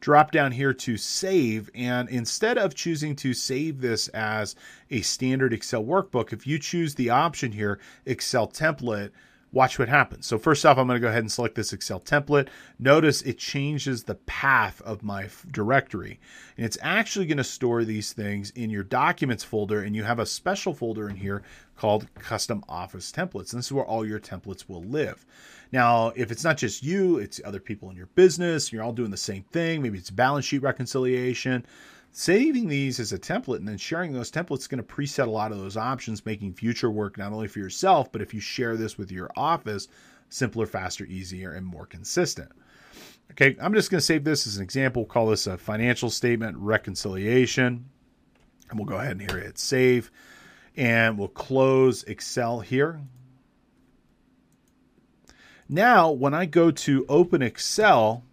[0.00, 1.70] drop down here to save.
[1.74, 4.56] And instead of choosing to save this as
[4.90, 9.10] a standard Excel workbook, if you choose the option here, Excel template,
[9.52, 10.26] watch what happens.
[10.26, 12.48] So first off, I'm going to go ahead and select this Excel template.
[12.78, 16.20] Notice it changes the path of my directory.
[16.56, 19.82] And it's actually going to store these things in your documents folder.
[19.82, 21.42] And you have a special folder in here
[21.76, 23.52] called custom office templates.
[23.52, 25.24] And this is where all your templates will live.
[25.72, 28.72] Now, if it's not just you, it's other people in your business.
[28.72, 29.82] You're all doing the same thing.
[29.82, 31.64] Maybe it's balance sheet reconciliation
[32.12, 35.30] saving these as a template and then sharing those templates is going to preset a
[35.30, 38.76] lot of those options, making future work not only for yourself, but if you share
[38.76, 39.88] this with your office,
[40.28, 42.50] simpler, faster, easier, and more consistent.
[43.32, 45.02] Okay, I'm just going to save this as an example.
[45.02, 47.88] We'll call this a financial statement reconciliation.
[48.70, 50.10] And we'll go ahead and here hit save.
[50.76, 53.00] And we'll close Excel here.
[55.68, 58.24] Now, when I go to open Excel,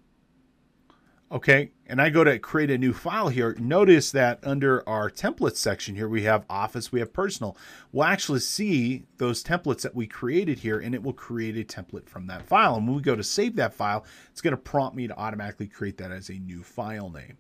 [1.31, 5.57] okay, and I go to create a new file here, notice that under our templates
[5.57, 7.57] section here, we have office, we have personal.
[7.91, 12.07] We'll actually see those templates that we created here, and it will create a template
[12.07, 12.75] from that file.
[12.75, 15.67] And when we go to save that file, it's going to prompt me to automatically
[15.67, 17.37] create that as a new file name.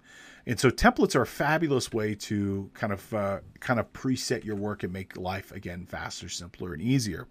[0.47, 4.55] And so templates are a fabulous way to kind of uh, kind of preset your
[4.55, 7.27] work and make life again faster, simpler, and easier.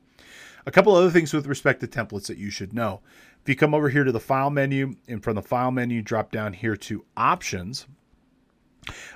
[0.66, 3.02] A couple other things with respect to templates that you should know.
[3.44, 6.32] If you come over here to the file menu and from the file menu, drop
[6.32, 7.86] down here to options.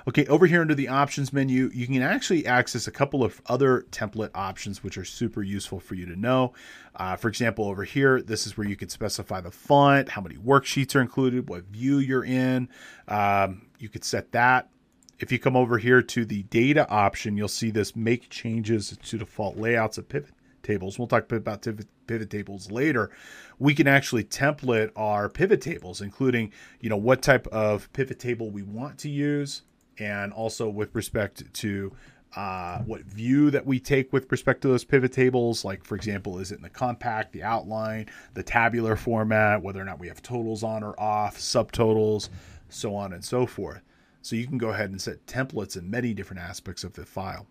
[0.07, 3.87] Okay, over here under the options menu, you can actually access a couple of other
[3.89, 6.53] template options, which are super useful for you to know.
[6.95, 10.35] Uh, for example, over here, this is where you can specify the font, how many
[10.35, 12.69] worksheets are included, what view you're in.
[13.07, 14.69] Um, you could set that.
[15.17, 19.17] If you come over here to the data option, you'll see this make changes to
[19.17, 20.97] default layouts of pivot tables.
[20.97, 21.65] We'll talk about
[22.07, 23.11] pivot tables later.
[23.57, 28.49] We can actually template our pivot tables, including you know what type of pivot table
[28.49, 29.63] we want to use,
[29.97, 31.91] and also with respect to
[32.35, 35.65] uh, what view that we take with respect to those pivot tables.
[35.65, 39.85] Like, for example, is it in the compact, the outline, the tabular format, whether or
[39.85, 42.29] not we have totals on or off, subtotals,
[42.69, 43.81] so on and so forth.
[44.21, 47.47] So you can go ahead and set templates in many different aspects of the file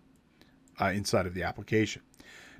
[0.79, 2.01] uh, inside of the application.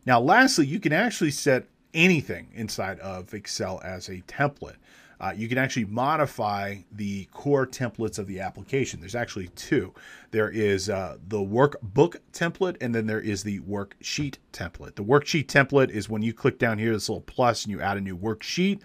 [0.10, 4.78] Now, lastly, you can actually set anything inside of Excel as a template.
[5.20, 9.00] uh, you can actually modify the core templates of the application.
[9.00, 9.94] There's actually two.
[10.32, 14.96] There is uh, the workbook template, and then there is the worksheet template.
[14.96, 17.98] The worksheet template is when you click down here, this little plus, and you add
[17.98, 18.82] a new worksheet.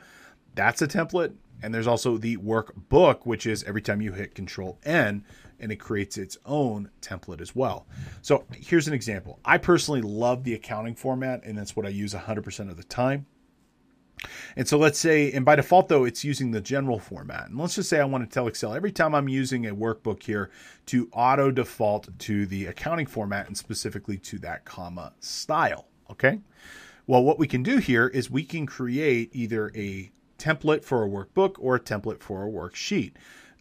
[0.54, 1.34] That's a template.
[1.62, 5.24] And there's also the workbook, which is every time you hit Control N,
[5.60, 7.86] and it creates its own template as well.
[8.22, 9.38] So here's an example.
[9.44, 13.26] I personally love the accounting format, and that's what I use 100% of the time.
[14.56, 17.48] And so let's say, and by default though, it's using the general format.
[17.48, 20.22] And let's just say I want to tell Excel every time I'm using a workbook
[20.22, 20.50] here
[20.86, 25.88] to auto default to the accounting format and specifically to that comma style.
[26.10, 26.40] Okay.
[27.06, 31.08] Well, what we can do here is we can create either a template for a
[31.08, 33.12] workbook or a template for a worksheet.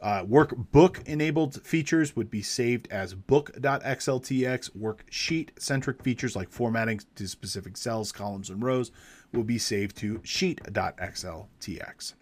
[0.03, 4.69] Uh, workbook enabled features would be saved as book.xltx.
[4.77, 8.91] Worksheet centric features like formatting to specific cells, columns, and rows
[9.31, 12.13] will be saved to sheet.xltx.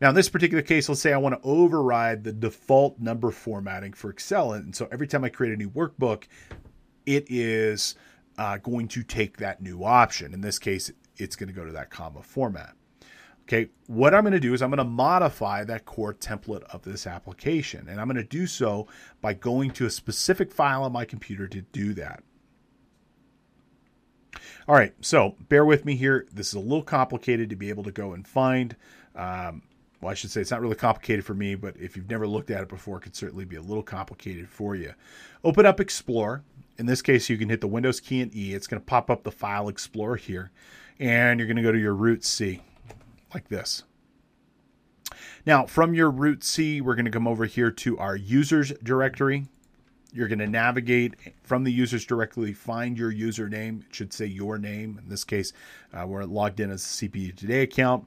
[0.00, 3.92] Now, in this particular case, let's say I want to override the default number formatting
[3.92, 4.54] for Excel.
[4.54, 6.24] And so every time I create a new workbook,
[7.06, 7.94] it is
[8.36, 10.34] uh, going to take that new option.
[10.34, 12.74] In this case, it's going to go to that comma format.
[13.48, 16.82] Okay, what I'm going to do is I'm going to modify that core template of
[16.82, 17.86] this application.
[17.88, 18.88] And I'm going to do so
[19.20, 22.24] by going to a specific file on my computer to do that.
[24.66, 26.26] All right, so bear with me here.
[26.32, 28.74] This is a little complicated to be able to go and find.
[29.14, 29.62] Um,
[30.00, 32.50] well, I should say it's not really complicated for me, but if you've never looked
[32.50, 34.92] at it before, it could certainly be a little complicated for you.
[35.44, 36.42] Open up Explorer.
[36.78, 38.54] In this case, you can hit the Windows key and E.
[38.54, 40.50] It's going to pop up the File Explorer here,
[40.98, 42.60] and you're going to go to your root C
[43.36, 43.82] like this.
[45.44, 49.44] Now, from your root C, we're going to come over here to our users directory.
[50.10, 53.82] You're going to navigate from the users directly, find your username.
[53.82, 54.98] It should say your name.
[55.02, 55.52] In this case,
[55.92, 58.06] uh, we're logged in as a CPU Today account.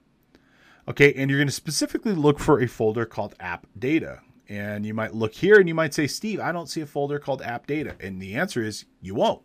[0.88, 4.22] Okay, and you're going to specifically look for a folder called App Data.
[4.48, 7.20] And you might look here and you might say, Steve, I don't see a folder
[7.20, 7.96] called App Data.
[8.00, 9.44] And the answer is you won't.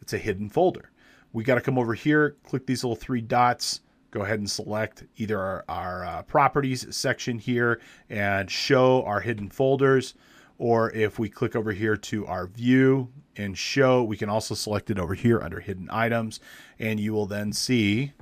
[0.00, 0.92] It's a hidden folder.
[1.32, 3.80] We got to come over here, click these little three dots,
[4.14, 9.50] go ahead and select either our, our uh, properties section here and show our hidden
[9.50, 10.14] folders.
[10.56, 14.88] Or if we click over here to our view and show, we can also select
[14.88, 16.38] it over here under hidden items.
[16.78, 18.12] And you will then see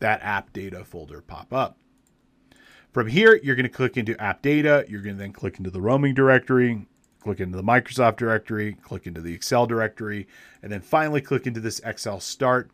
[0.00, 1.78] that app data folder pop up.
[2.90, 4.84] From here, you're going to click into app data.
[4.88, 6.88] You're going to then click into the roaming directory,
[7.20, 10.26] click into the Microsoft directory, click into the Excel directory,
[10.60, 12.70] and then finally click into this XLSTART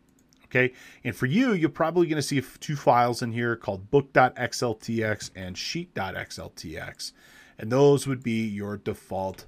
[0.49, 0.73] Okay.
[1.03, 5.57] And for you, you're probably going to see two files in here called book.xltx and
[5.57, 7.11] sheet.xltx.
[7.59, 9.45] And those would be your default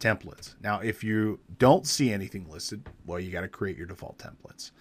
[0.00, 0.54] templates.
[0.62, 4.72] Now, if you don't see anything listed, well, you got to create your default templates.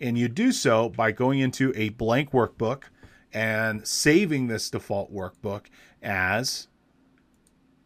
[0.00, 2.84] And you do so by going into a blank workbook
[3.32, 5.66] and saving this default workbook
[6.02, 6.68] as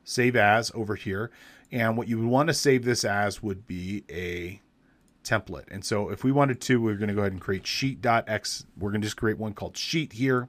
[0.05, 1.31] save as over here.
[1.73, 4.61] And what you would want to save this as would be a
[5.25, 5.65] template.
[5.71, 8.67] And so if we wanted to, we're going to go ahead and create sheet.x.
[8.79, 10.49] We're going to just create one called sheet here.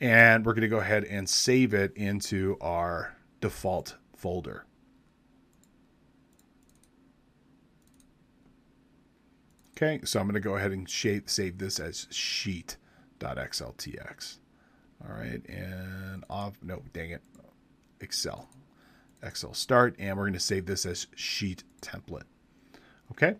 [0.00, 4.64] And we're going to go ahead and save it into our default folder.
[9.76, 12.78] Okay, so I'm going to go ahead and shape, save this as sheet.xltx.
[15.04, 17.22] All right, and off, no, dang it,
[18.00, 18.48] Excel.
[19.22, 22.24] XLSTART, and we're going to save this as sheet template.
[23.18, 23.36] Okay.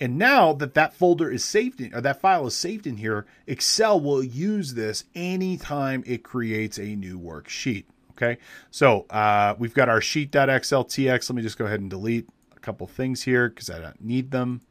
[0.00, 3.26] And now that that folder is saved in, or that file is saved in here,
[3.46, 7.84] Excel will use this anytime it creates a new worksheet.
[8.12, 8.38] Okay.
[8.70, 11.30] So uh, we've got our sheet.xltx.
[11.30, 14.30] Let me just go ahead and delete a couple things here because I don't need
[14.30, 14.62] them.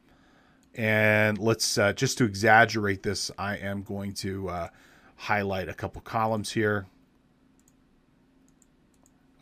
[0.74, 4.68] And let's uh, just to exaggerate this, I am going to uh,
[5.16, 6.86] highlight a couple columns here.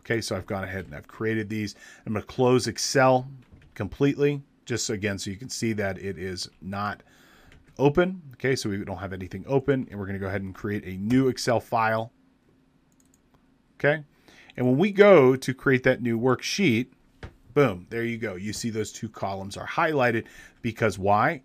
[0.01, 1.77] Okay, so I've gone ahead and I've created these.
[2.05, 3.29] I'm going to close Excel
[3.75, 7.03] completely just again so you can see that it is not
[7.79, 8.23] open.
[8.35, 10.85] Okay, so we don't have anything open, and we're going to go ahead and create
[10.85, 12.13] a new Excel file.
[13.79, 14.05] Okay,
[14.57, 16.89] and when we go to create that new worksheet,
[17.55, 18.35] boom, there you go.
[18.35, 20.27] You see those two columns are highlighted
[20.63, 21.43] because why?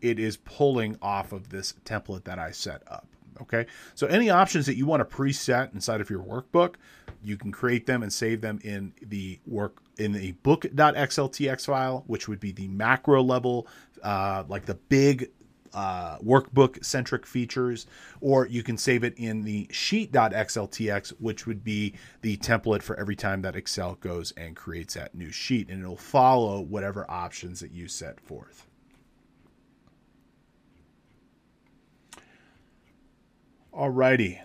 [0.00, 3.06] It is pulling off of this template that I set up.
[3.40, 6.74] Okay, so any options that you want to preset inside of your workbook,
[7.22, 12.28] you can create them and save them in the work in the book.xltx file, which
[12.28, 13.66] would be the macro level,
[14.02, 15.30] uh, like the big
[15.74, 17.86] uh, workbook centric features,
[18.20, 23.16] or you can save it in the sheet.xltx, which would be the template for every
[23.16, 27.72] time that Excel goes and creates that new sheet, and it'll follow whatever options that
[27.72, 28.66] you set forth.
[33.72, 34.40] Alrighty.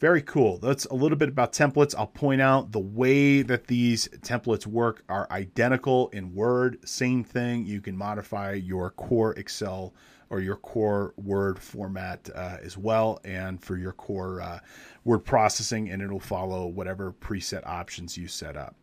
[0.00, 0.58] Very cool.
[0.58, 1.94] That's a little bit about templates.
[1.96, 6.78] I'll point out the way that these templates work are identical in Word.
[6.86, 7.64] Same thing.
[7.64, 9.94] You can modify your core Excel
[10.28, 14.58] or your core Word format uh, as well, and for your core uh,
[15.04, 18.74] word processing, and it'll follow whatever preset options you set up.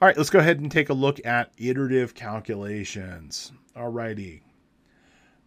[0.00, 3.52] All right, let's go ahead and take a look at iterative calculations.
[3.76, 4.42] All righty.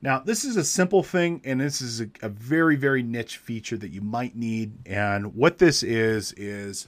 [0.01, 3.77] Now, this is a simple thing, and this is a, a, very, very niche feature
[3.77, 4.87] that you might need.
[4.87, 6.87] And what this is, is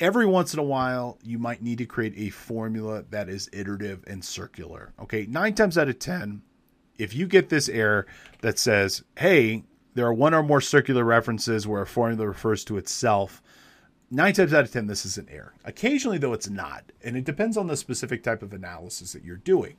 [0.00, 4.02] every once in a while, you might need to create a formula that is iterative
[4.08, 4.92] and circular.
[5.00, 6.42] Okay, nine times out of 10,
[6.98, 8.06] if you get this error
[8.40, 9.62] that says, hey,
[9.94, 13.40] there are one or more circular references where a formula refers to itself,
[14.10, 15.54] nine times out of 10, this is an error.
[15.64, 16.90] Occasionally, though, it's not.
[17.04, 19.76] And it depends on the specific type of analysis that you're doing.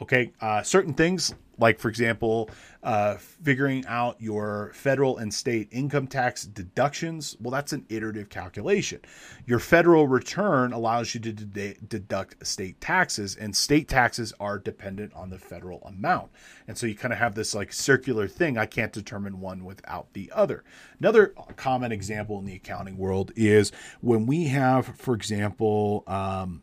[0.00, 2.50] Okay, uh, certain things, like for example,
[2.82, 9.00] uh, figuring out your federal and state income tax deductions, well, that's an iterative calculation.
[9.46, 15.12] Your federal return allows you to de- deduct state taxes, and state taxes are dependent
[15.14, 16.30] on the federal amount.
[16.66, 18.56] And so you kind of have this like circular thing.
[18.56, 20.64] I can't determine one without the other.
[20.98, 26.62] Another common example in the accounting world is when we have, for example, um,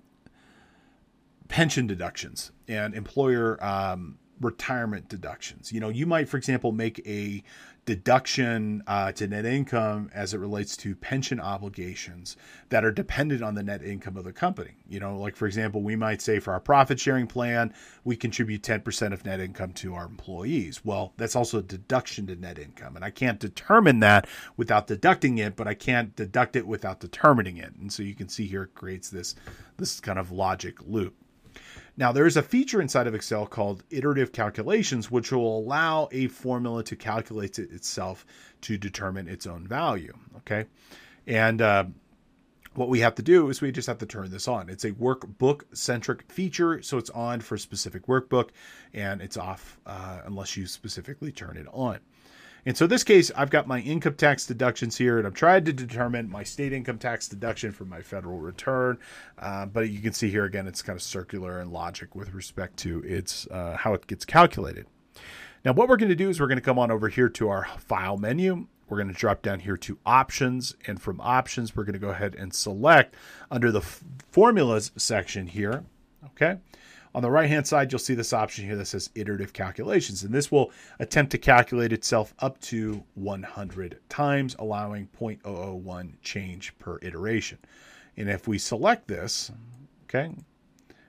[1.47, 5.71] pension deductions and employer um, retirement deductions.
[5.71, 7.43] You know, you might, for example, make a
[7.87, 12.35] deduction uh, to net income as it relates to pension obligations
[12.67, 14.75] that are dependent on the net income of the company.
[14.89, 17.73] You know, like for example, we might say for our profit sharing plan,
[18.03, 20.83] we contribute 10% of net income to our employees.
[20.83, 22.97] Well, that's also a deduction to net income.
[22.97, 24.27] And I can't determine that
[24.57, 27.73] without deducting it, but I can't deduct it without determining it.
[27.79, 29.33] And so you can see here it creates this
[29.77, 31.15] this kind of logic loop.
[31.97, 36.27] Now, there is a feature inside of Excel called iterative calculations, which will allow a
[36.27, 38.23] formula to calculate it itself
[38.61, 40.13] to determine its own value.
[40.37, 40.65] Okay.
[41.25, 41.85] And uh,
[42.75, 44.69] what we have to do is we just have to turn this on.
[44.69, 48.49] It's a workbook centric feature, so it's on for a specific workbook
[48.93, 51.99] and it's off uh, unless you specifically turn it on.
[52.67, 55.71] And so this case, I've got my income tax deductions here, and I'm trying to
[55.71, 58.97] determine my state income tax deduction for my federal return.
[59.39, 62.75] Uh, but you can see here again, it's kind of circular and logic with respect
[62.79, 64.85] to its uh, how it gets calculated.
[65.63, 67.47] Now, what we're going to do is we're going to come on over here to
[67.47, 68.67] our file menu.
[68.89, 72.09] We're going to drop down here to options, and from options, we're going to go
[72.09, 73.15] ahead and select
[73.49, 75.85] under the formulas section here.
[76.25, 76.57] Okay.
[77.17, 80.31] On the right hand side, you'll see this option here that says iterative calculations, and
[80.31, 87.57] this will attempt to calculate itself up to 100 times, allowing 0.001 change per iteration.
[88.17, 89.51] And if we select this,
[90.03, 90.29] okay,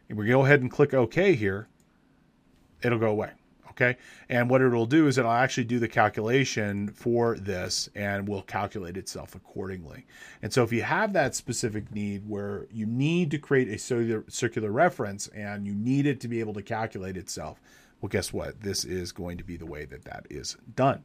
[0.09, 1.68] and we go ahead and click OK here,
[2.82, 3.32] it'll go away.
[3.80, 3.96] Okay.
[4.28, 8.96] And what it'll do is it'll actually do the calculation for this and will calculate
[8.96, 10.04] itself accordingly.
[10.42, 14.72] And so if you have that specific need where you need to create a circular,
[14.72, 17.60] reference and you need it to be able to calculate itself,
[18.00, 18.62] well, guess what?
[18.62, 21.04] This is going to be the way that that is done.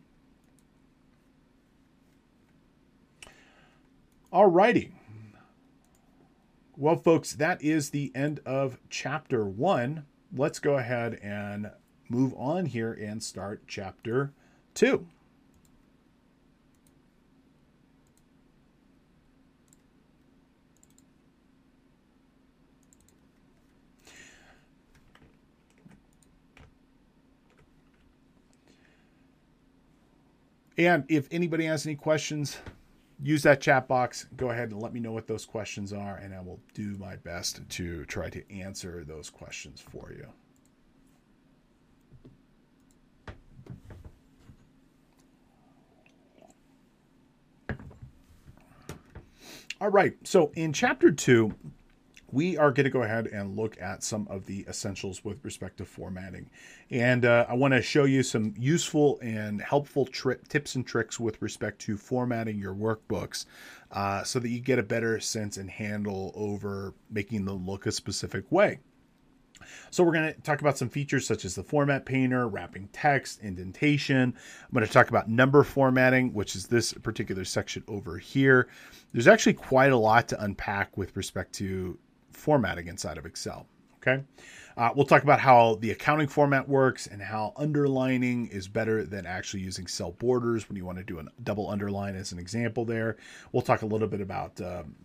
[4.31, 4.95] All righty.
[6.75, 10.07] Well, folks, that is the end of chapter one.
[10.35, 11.69] Let's go ahead and
[12.13, 14.31] move on here and start chapter
[14.75, 15.05] 2.
[30.77, 32.57] And if anybody has any questions,
[33.21, 34.25] use that chat box.
[34.35, 37.15] Go ahead and let me know what those questions are, and I will do my
[37.15, 40.27] best to try to answer those questions for you.
[49.83, 50.15] All right.
[50.23, 51.55] So in chapter two,
[52.31, 55.75] we are going to go ahead and look at some of the essentials with respect
[55.79, 56.49] to formatting.
[56.89, 61.19] And uh, I want to show you some useful and helpful tri- tips and tricks
[61.19, 63.45] with respect to formatting your workbooks
[63.91, 67.91] uh, so that you get a better sense and handle over making them look a
[67.91, 68.79] specific way.
[69.91, 73.41] So we're going to talk about some features such as the format painter, wrapping text,
[73.41, 74.33] indentation.
[74.35, 78.67] I'm going to talk about number formatting, which is this particular section over here.
[79.11, 81.97] There's actually quite a lot to unpack with respect to
[82.31, 83.67] formatting inside of Excel.
[83.97, 84.23] Okay.
[84.75, 89.25] Uh, we'll talk about how the accounting format works and how underlining is better than
[89.25, 92.83] actually using cell borders when you want to do a double underline as an example
[92.83, 93.17] there.
[93.51, 94.95] We'll talk a little bit about um,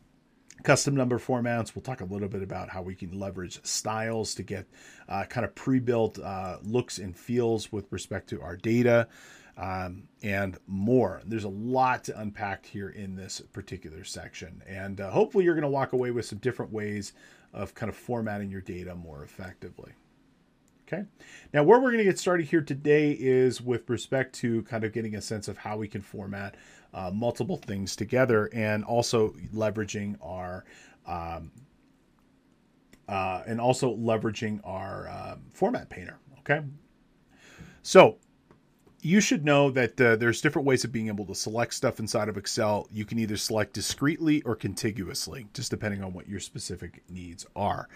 [0.62, 1.74] custom number formats.
[1.74, 4.66] We'll talk a little bit about how we can leverage styles to get
[5.08, 9.08] uh, kind of pre built uh, looks and feels with respect to our data.
[9.58, 11.20] um, and more.
[11.26, 14.62] There's a lot to unpack here in this particular section.
[14.66, 17.12] And uh, hopefully, you're going to walk away with some different ways
[17.52, 19.92] of kind of formatting your data more effectively.
[20.90, 21.04] Okay.
[21.52, 24.92] Now, where we're going to get started here today is with respect to kind of
[24.92, 26.54] getting a sense of how we can format
[26.94, 30.64] uh, multiple things together and also leveraging our.
[31.06, 31.52] Um,
[33.08, 36.18] uh, and also leveraging our uh, format painter.
[36.40, 36.60] Okay.
[37.82, 38.18] So
[39.00, 42.28] you should know that uh, there's different ways of being able to select stuff inside
[42.28, 42.86] of Excel.
[42.92, 47.88] You can either select discretely or contiguously, just depending on what your specific needs are.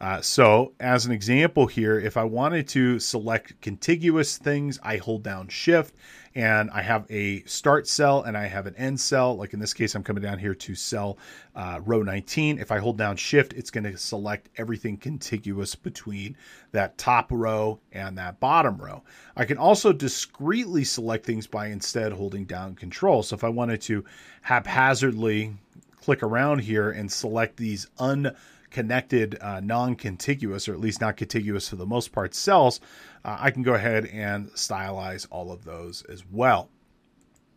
[0.00, 5.22] Uh, so, as an example here, if I wanted to select contiguous things, I hold
[5.22, 5.94] down Shift
[6.34, 9.36] and I have a start cell and I have an end cell.
[9.36, 11.18] Like in this case, I'm coming down here to cell
[11.54, 12.58] uh, row 19.
[12.58, 16.34] If I hold down Shift, it's going to select everything contiguous between
[16.72, 19.02] that top row and that bottom row.
[19.36, 23.22] I can also discretely select things by instead holding down Control.
[23.22, 24.04] So if I wanted to
[24.42, 25.52] haphazardly
[26.00, 28.34] click around here and select these un
[28.70, 32.80] connected, uh, non contiguous, or at least not contiguous for the most part, cells,
[33.24, 36.70] uh, I can go ahead and stylize all of those as well.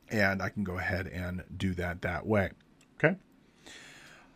[0.09, 2.51] And I can go ahead and do that that way.
[2.97, 3.15] Okay.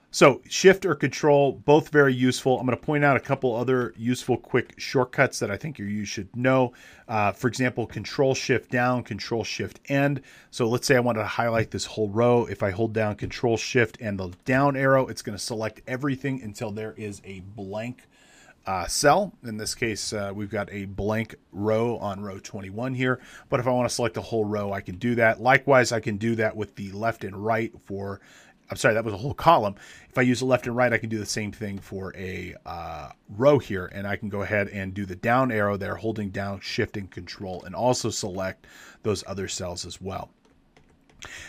[0.10, 2.58] So shift or control, both very useful.
[2.60, 6.06] I'm going to point out a couple other useful quick shortcuts that I think you
[6.06, 6.74] should know.
[7.10, 10.22] Uh, for example, control shift down, control shift end.
[10.50, 12.46] So let's say I want to highlight this whole row.
[12.46, 16.42] If I hold down control shift and the down arrow, it's going to select everything
[16.42, 18.08] until there is a blank
[18.68, 19.34] uh, cell.
[19.44, 23.22] In this case, uh, we've got a blank row on row 21 here.
[23.50, 25.42] But if I want to select the whole row, I can do that.
[25.42, 28.20] Likewise, I can do that with the left and right for
[28.70, 29.76] I'm sorry, that was a whole column.
[30.10, 32.56] If I use the left and right, I can do the same thing for a
[32.66, 36.30] uh, row here, and I can go ahead and do the down arrow there, holding
[36.30, 38.68] down Shift and Control, and also select
[39.04, 40.30] those other cells as well.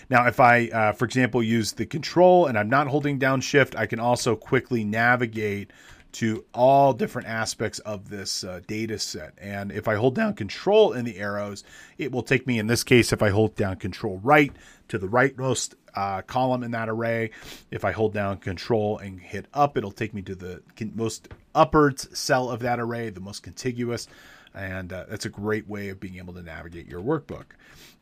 [0.09, 3.77] Now, if I, uh, for example, use the Control and I'm not holding down Shift,
[3.77, 5.73] I can also quickly navigate
[6.11, 9.35] to all different aspects of this uh, data set.
[9.39, 11.64] And if I hold down control in the arrows,
[11.99, 14.53] it will take me, in this case, if I hold down control right
[14.89, 17.30] to the rightmost uh, column in that array.
[17.70, 20.62] If I hold down control and hit up, it'll take me to the
[20.95, 24.09] most upwards cell of that array, the most contiguous.
[24.55, 27.45] And uh, that's a great way of being able to navigate your workbook.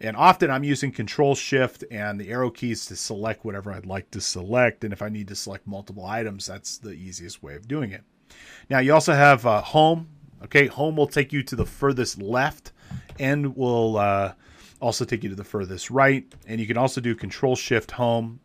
[0.01, 4.11] And often I'm using control shift and the arrow keys to select whatever I'd like
[4.13, 4.85] to select.
[4.85, 8.05] And if I need to select multiple items, that's the easiest way of doing it.
[8.71, 10.09] Now you also have uh, home.
[10.45, 12.73] Okay, home will take you to the furthest left
[13.19, 14.33] and will uh,
[14.81, 16.25] also take you to the furthest right.
[16.47, 18.41] And you can also do Control Shift Home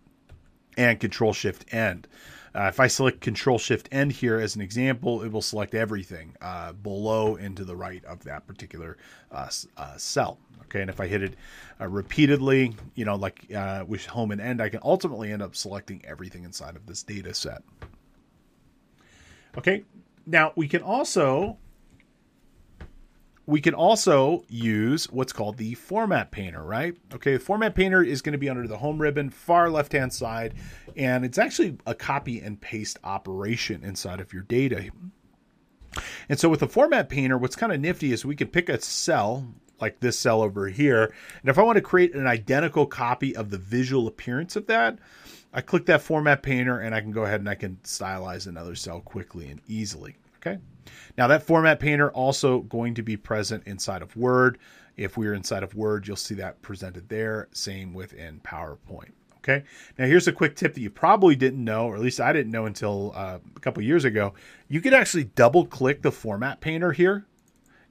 [0.78, 2.08] and Control Shift End.
[2.54, 6.36] Uh, if I select Control Shift End here as an example, it will select everything
[6.42, 8.98] uh, below and to the right of that particular
[9.32, 10.38] uh, uh cell.
[10.64, 11.36] Okay, and if I hit it
[11.80, 15.56] uh, repeatedly, you know, like uh, with Home and End, I can ultimately end up
[15.56, 17.62] selecting everything inside of this data set.
[19.58, 19.84] Okay,
[20.26, 21.58] now we can also
[23.52, 26.96] we can also use what's called the format painter, right?
[27.14, 30.14] Okay, the format painter is going to be under the home ribbon, far left hand
[30.14, 30.54] side,
[30.96, 34.90] and it's actually a copy and paste operation inside of your data.
[36.30, 38.80] And so with the format painter, what's kind of nifty is we can pick a
[38.80, 41.14] cell like this cell over here.
[41.42, 44.98] And if I want to create an identical copy of the visual appearance of that,
[45.52, 48.76] I click that format painter and I can go ahead and I can stylize another
[48.76, 50.16] cell quickly and easily.
[50.38, 50.58] Okay.
[51.18, 54.58] Now that format painter also going to be present inside of Word.
[54.98, 57.48] If we're inside of Word, you'll see that presented there.
[57.52, 59.12] Same within PowerPoint.
[59.38, 59.64] Okay.
[59.98, 62.52] Now here's a quick tip that you probably didn't know, or at least I didn't
[62.52, 64.34] know until uh, a couple years ago.
[64.68, 67.26] You could actually double click the format painter here,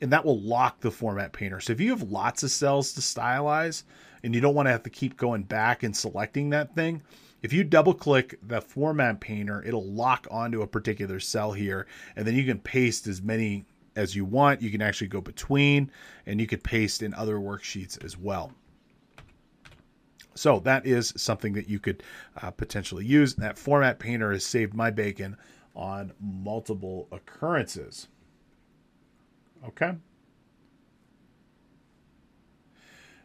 [0.00, 1.58] and that will lock the format painter.
[1.58, 3.82] So if you have lots of cells to stylize,
[4.22, 7.02] and you don't want to have to keep going back and selecting that thing,
[7.42, 11.86] if you double click the format painter, it'll lock onto a particular cell here,
[12.16, 13.64] and then you can paste as many
[13.96, 14.62] as you want.
[14.62, 15.90] You can actually go between,
[16.26, 18.52] and you could paste in other worksheets as well.
[20.34, 22.02] So that is something that you could
[22.40, 23.34] uh, potentially use.
[23.34, 25.36] That format painter has saved my bacon
[25.74, 28.08] on multiple occurrences.
[29.66, 29.94] Okay.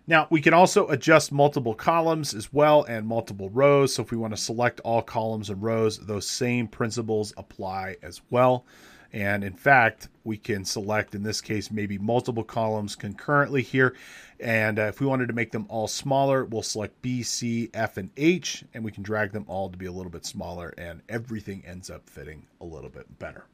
[0.08, 3.96] Now we can also adjust multiple columns as well and multiple rows.
[3.96, 8.22] So if we want to select all columns and rows, those same principles apply as
[8.30, 8.66] well.
[9.14, 13.96] And in fact, we can select, in this case, maybe multiple columns concurrently here.
[14.42, 17.96] And uh, if we wanted to make them all smaller, we'll select B, C, F,
[17.96, 21.02] and H, and we can drag them all to be a little bit smaller, and
[21.08, 23.46] everything ends up fitting a little bit better.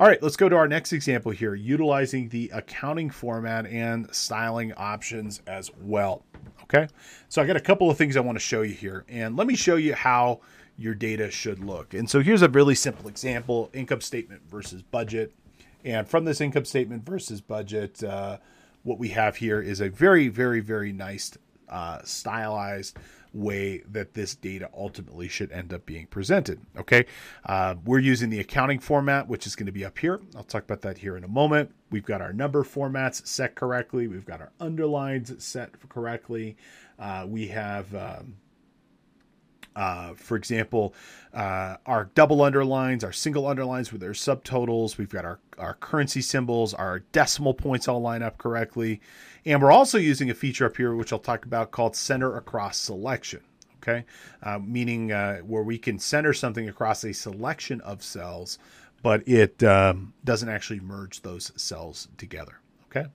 [0.00, 4.72] All right, let's go to our next example here, utilizing the accounting format and styling
[4.72, 6.24] options as well.
[6.64, 6.88] Okay,
[7.28, 9.46] so I got a couple of things I want to show you here, and let
[9.46, 10.40] me show you how
[10.76, 11.94] your data should look.
[11.94, 15.32] And so here's a really simple example income statement versus budget.
[15.84, 18.38] And from this income statement versus budget, uh,
[18.82, 21.38] what we have here is a very, very, very nice
[21.68, 22.96] uh, stylized
[23.34, 26.60] way that this data ultimately should end up being presented.
[26.76, 27.06] Okay,
[27.46, 30.20] uh, we're using the accounting format, which is going to be up here.
[30.36, 31.74] I'll talk about that here in a moment.
[31.90, 34.06] We've got our number formats set correctly.
[34.06, 36.56] We've got our underlines set correctly.
[36.98, 38.36] Uh, we have um,
[39.76, 40.94] uh, for example,
[41.32, 44.98] uh, our double underlines, our single underlines with their subtotals.
[44.98, 49.00] We've got our, our currency symbols, our decimal points all line up correctly.
[49.44, 52.78] And we're also using a feature up here, which I'll talk about called center across
[52.78, 53.40] selection.
[53.82, 54.06] Okay.
[54.42, 58.58] Uh, meaning uh, where we can center something across a selection of cells,
[59.02, 62.60] but it um, doesn't actually merge those cells together.
[62.86, 63.08] Okay.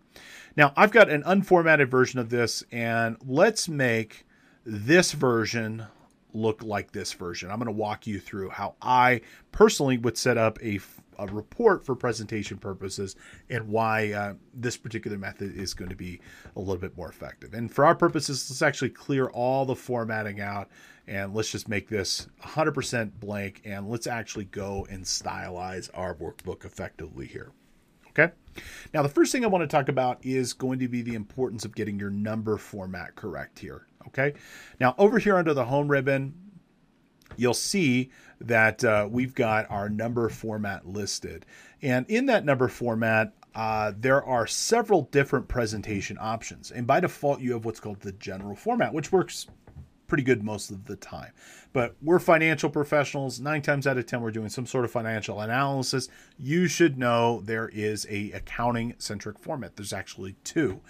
[0.55, 4.27] Now I've got an unformatted version of this, and let's make
[4.63, 5.87] this version
[6.33, 7.49] look like this version.
[7.49, 9.21] I'm going to walk you through how I
[9.51, 10.79] personally would set up a,
[11.17, 13.15] a report for presentation purposes
[13.49, 16.19] and why uh, this particular method is going to be
[16.55, 17.53] a little bit more effective.
[17.53, 20.69] And for our purposes, let's actually clear all the formatting out
[21.07, 26.65] and let's just make this 100% blank and let's actually go and stylize our workbook
[26.65, 27.51] effectively here.
[28.19, 28.33] Okay.
[28.93, 31.65] Now, the first thing I want to talk about is going to be the importance
[31.65, 33.87] of getting your number format correct here.
[34.07, 34.33] Okay.
[34.79, 36.33] Now, over here under the home ribbon,
[37.37, 38.09] you'll see
[38.41, 41.45] that uh, we've got our number format listed.
[41.81, 46.71] And in that number format, uh, there are several different presentation options.
[46.71, 49.47] And by default, you have what's called the general format, which works
[50.09, 51.31] pretty good most of the time.
[51.71, 53.39] But we're financial professionals.
[53.39, 56.09] Nine times out of ten, we're doing some sort of financial analysis.
[56.37, 59.75] You should know there is a accounting centric format.
[59.75, 60.81] There's actually two.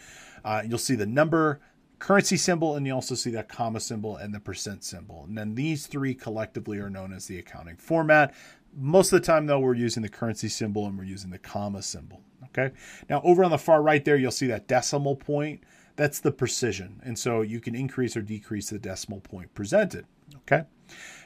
[0.44, 1.60] Uh, you'll see the number
[2.00, 5.26] currency symbol, and you also see that comma symbol and the percent symbol.
[5.26, 8.34] And then these three collectively are known as the accounting format.
[8.74, 11.82] Most of the time, though, we're using the currency symbol and we're using the comma
[11.82, 12.22] symbol.
[12.46, 12.74] Okay.
[13.10, 15.62] Now, over on the far right there, you'll see that decimal point.
[16.00, 17.02] That's the precision.
[17.04, 20.06] And so you can increase or decrease the decimal point presented.
[20.38, 20.64] Okay.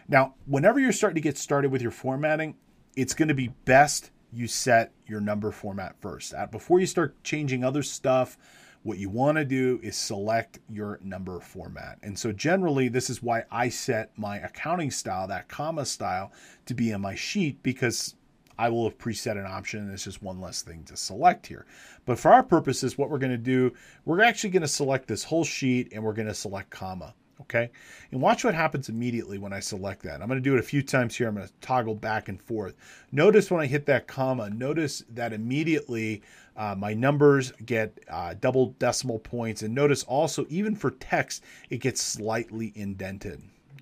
[0.08, 2.56] Now, whenever you're starting to get started with your formatting,
[2.96, 6.34] it's going to be best you set your number format first.
[6.50, 8.36] Before you start changing other stuff,
[8.82, 12.00] what you want to do is select your number format.
[12.02, 16.32] And so generally, this is why I set my accounting style, that comma style,
[16.66, 18.16] to be in my sheet because
[18.58, 21.66] I will have preset an option and it's just one less thing to select here.
[22.06, 23.74] But for our purposes, what we're going to do,
[24.06, 27.14] we're actually going to select this whole sheet and we're going to select comma.
[27.42, 27.72] Okay.
[28.12, 30.22] And watch what happens immediately when I select that.
[30.22, 31.28] I'm going to do it a few times here.
[31.28, 32.76] I'm going to toggle back and forth.
[33.12, 36.22] Notice when I hit that comma, notice that immediately
[36.56, 39.64] uh, my numbers get uh, double decimal points.
[39.64, 43.42] And notice also, even for text, it gets slightly indented.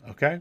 [0.10, 0.40] Okay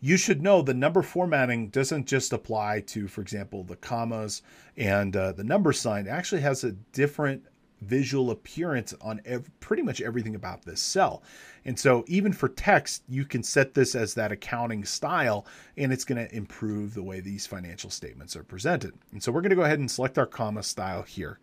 [0.00, 4.42] you should know the number formatting doesn't just apply to, for example, the commas
[4.76, 6.06] and uh, the number sign.
[6.06, 7.44] It actually has a different
[7.82, 11.22] visual appearance on ev- pretty much everything about this cell.
[11.64, 15.46] And so, even for text, you can set this as that accounting style,
[15.76, 18.94] and it's going to improve the way these financial statements are presented.
[19.12, 21.38] And so, we're going to go ahead and select our comma style here.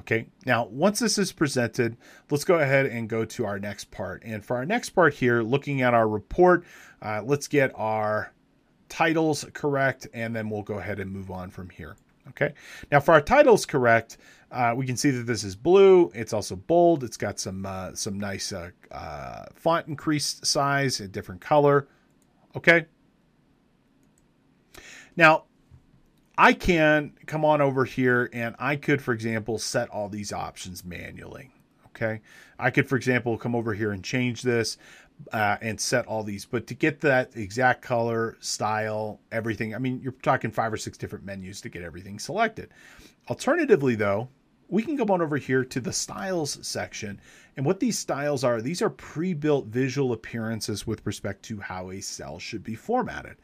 [0.00, 1.96] Okay, now once this is presented,
[2.30, 4.22] let's go ahead and go to our next part.
[4.24, 6.64] And for our next part here, looking at our report,
[7.00, 8.32] uh, let's get our
[8.88, 11.96] titles correct, and then we'll go ahead and move on from here.
[12.28, 12.54] Okay,
[12.90, 14.18] now for our titles correct,
[14.50, 16.10] uh, we can see that this is blue.
[16.14, 17.02] It's also bold.
[17.02, 21.88] It's got some uh, some nice uh, uh, font increased size, a different color.
[22.56, 22.86] Okay.
[25.16, 25.44] Now
[26.38, 30.84] I can come on over here and I could, for example, set all these options
[30.84, 31.50] manually.
[31.88, 32.20] Okay.
[32.58, 34.76] I could, for example, come over here and change this
[35.32, 36.44] uh, and set all these.
[36.44, 40.98] But to get that exact color, style, everything, I mean, you're talking five or six
[40.98, 42.70] different menus to get everything selected.
[43.30, 44.28] Alternatively, though,
[44.68, 47.20] we can come on over here to the styles section.
[47.56, 51.90] And what these styles are, these are pre built visual appearances with respect to how
[51.90, 53.36] a cell should be formatted.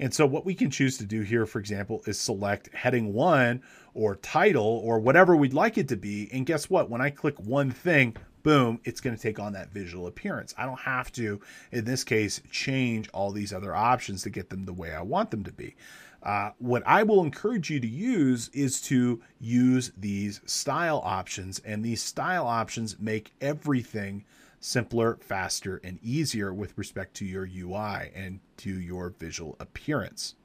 [0.00, 3.62] And so, what we can choose to do here, for example, is select heading one
[3.94, 6.28] or title or whatever we'd like it to be.
[6.32, 6.90] And guess what?
[6.90, 10.52] When I click one thing, boom, it's going to take on that visual appearance.
[10.58, 11.40] I don't have to,
[11.70, 15.30] in this case, change all these other options to get them the way I want
[15.30, 15.76] them to be.
[16.24, 21.84] Uh, what I will encourage you to use is to use these style options, and
[21.84, 24.24] these style options make everything
[24.64, 30.36] simpler, faster, and easier with respect to your UI and to your visual appearance.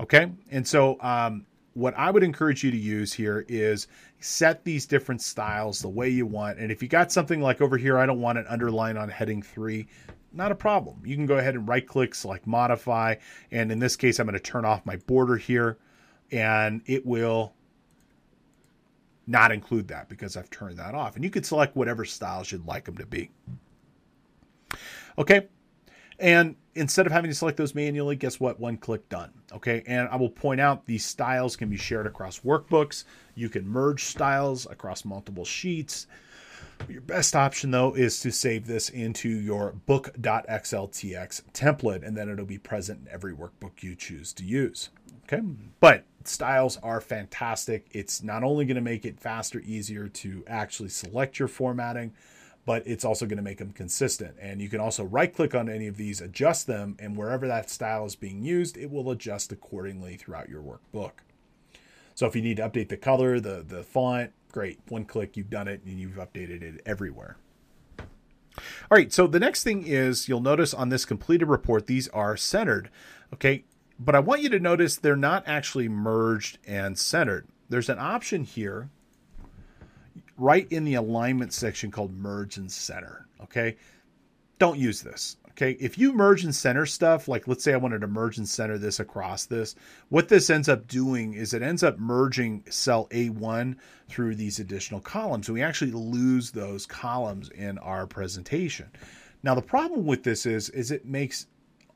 [0.00, 3.86] Okay, and so um, what I would encourage you to use here is
[4.18, 6.58] set these different styles the way you want.
[6.58, 9.42] And if you got something like over here, I don't want an underline on heading
[9.42, 9.86] three,
[10.32, 11.00] not a problem.
[11.04, 13.14] You can go ahead and right click, select modify.
[13.52, 15.78] And in this case, I'm going to turn off my border here
[16.32, 17.52] and it will
[19.30, 21.14] not include that because I've turned that off.
[21.14, 23.30] And you could select whatever styles you'd like them to be.
[25.16, 25.46] Okay.
[26.18, 28.58] And instead of having to select those manually, guess what?
[28.58, 29.30] One click done.
[29.52, 29.84] Okay.
[29.86, 33.04] And I will point out these styles can be shared across workbooks.
[33.36, 36.08] You can merge styles across multiple sheets.
[36.88, 42.46] Your best option though is to save this into your book.xltx template and then it'll
[42.46, 44.88] be present in every workbook you choose to use.
[45.32, 45.42] Okay.
[45.80, 47.86] But styles are fantastic.
[47.92, 52.12] It's not only going to make it faster, easier to actually select your formatting,
[52.66, 54.34] but it's also going to make them consistent.
[54.40, 57.70] And you can also right click on any of these, adjust them, and wherever that
[57.70, 61.12] style is being used, it will adjust accordingly throughout your workbook.
[62.14, 64.80] So if you need to update the color, the, the font, great.
[64.88, 67.36] One click, you've done it and you've updated it everywhere.
[68.90, 72.36] All right, so the next thing is you'll notice on this completed report, these are
[72.36, 72.90] centered.
[73.32, 73.64] Okay,
[74.00, 77.46] but I want you to notice they're not actually merged and centered.
[77.68, 78.88] There's an option here
[80.38, 83.26] right in the alignment section called merge and center.
[83.42, 83.76] Okay.
[84.58, 85.36] Don't use this.
[85.50, 85.72] Okay.
[85.72, 88.78] If you merge and center stuff, like let's say I wanted to merge and center
[88.78, 89.74] this across this,
[90.08, 93.76] what this ends up doing is it ends up merging cell A1
[94.08, 95.46] through these additional columns.
[95.46, 98.90] So we actually lose those columns in our presentation.
[99.42, 101.46] Now, the problem with this is, is it makes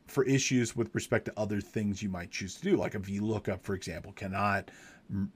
[0.06, 3.62] for issues with respect to other things you might choose to do, like a VLOOKUP,
[3.62, 4.70] for example, cannot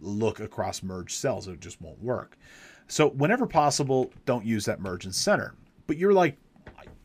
[0.01, 1.49] look across merged cells.
[1.49, 2.37] It just won't work.
[2.87, 5.55] So whenever possible, don't use that merge and center.
[5.87, 6.37] But you're like,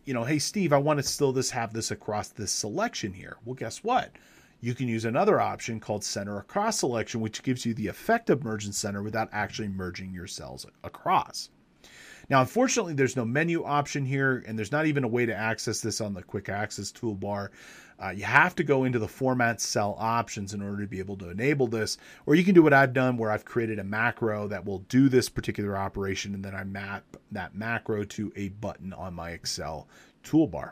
[0.05, 3.37] you know, hey Steve, I want to still this have this across this selection here.
[3.45, 4.11] Well, guess what?
[4.59, 8.43] You can use another option called center across selection, which gives you the effect of
[8.43, 11.49] merge and center without actually merging your cells across.
[12.29, 15.81] Now, unfortunately, there's no menu option here, and there's not even a way to access
[15.81, 17.49] this on the quick access toolbar.
[17.99, 21.17] Uh, you have to go into the format cell options in order to be able
[21.17, 24.47] to enable this, or you can do what I've done where I've created a macro
[24.47, 28.93] that will do this particular operation, and then I map that macro to a button
[28.93, 29.87] on my Excel
[30.23, 30.71] toolbar.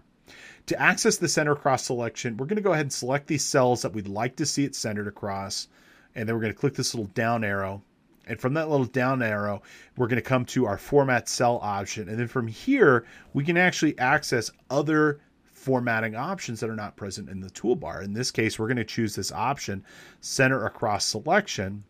[0.67, 3.81] To access the center across selection, we're going to go ahead and select these cells
[3.81, 5.67] that we'd like to see it centered across,
[6.15, 7.83] and then we're going to click this little down arrow
[8.31, 9.61] and from that little down arrow,
[9.97, 12.07] we're going to come to our format cell option.
[12.07, 15.19] And then from here, we can actually access other
[15.51, 18.01] formatting options that are not present in the toolbar.
[18.01, 19.83] In this case, we're going to choose this option,
[20.21, 21.83] center across selection.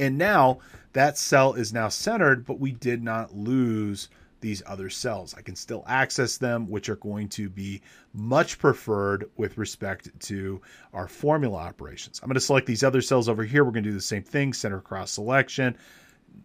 [0.00, 0.58] And now
[0.94, 4.08] that cell is now centered, but we did not lose
[4.46, 5.34] these other cells.
[5.36, 7.82] I can still access them, which are going to be
[8.14, 10.62] much preferred with respect to
[10.94, 12.20] our formula operations.
[12.22, 13.64] I'm going to select these other cells over here.
[13.64, 15.76] We're going to do the same thing, center cross selection,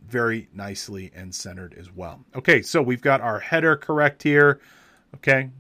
[0.08, 2.26] very nicely and centered as well.
[2.36, 4.62] Okay, so we've got our header correct here.
[5.14, 5.52] Okay,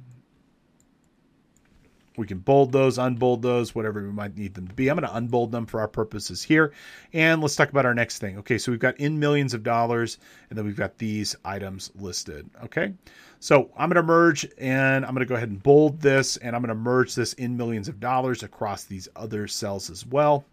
[2.18, 4.89] we can bold those, unbold those, whatever we might need them to be.
[4.89, 6.74] I'm going to unbold them for our purposes here.
[7.14, 8.38] And let's talk about our next thing.
[8.39, 10.18] Okay, so we've got in millions of dollars,
[10.49, 12.49] and then we've got these items listed.
[12.66, 12.93] Okay,
[13.39, 16.55] so I'm going to merge and I'm going to go ahead and bold this, and
[16.55, 20.43] I'm going to merge this in millions of dollars across these other cells as well.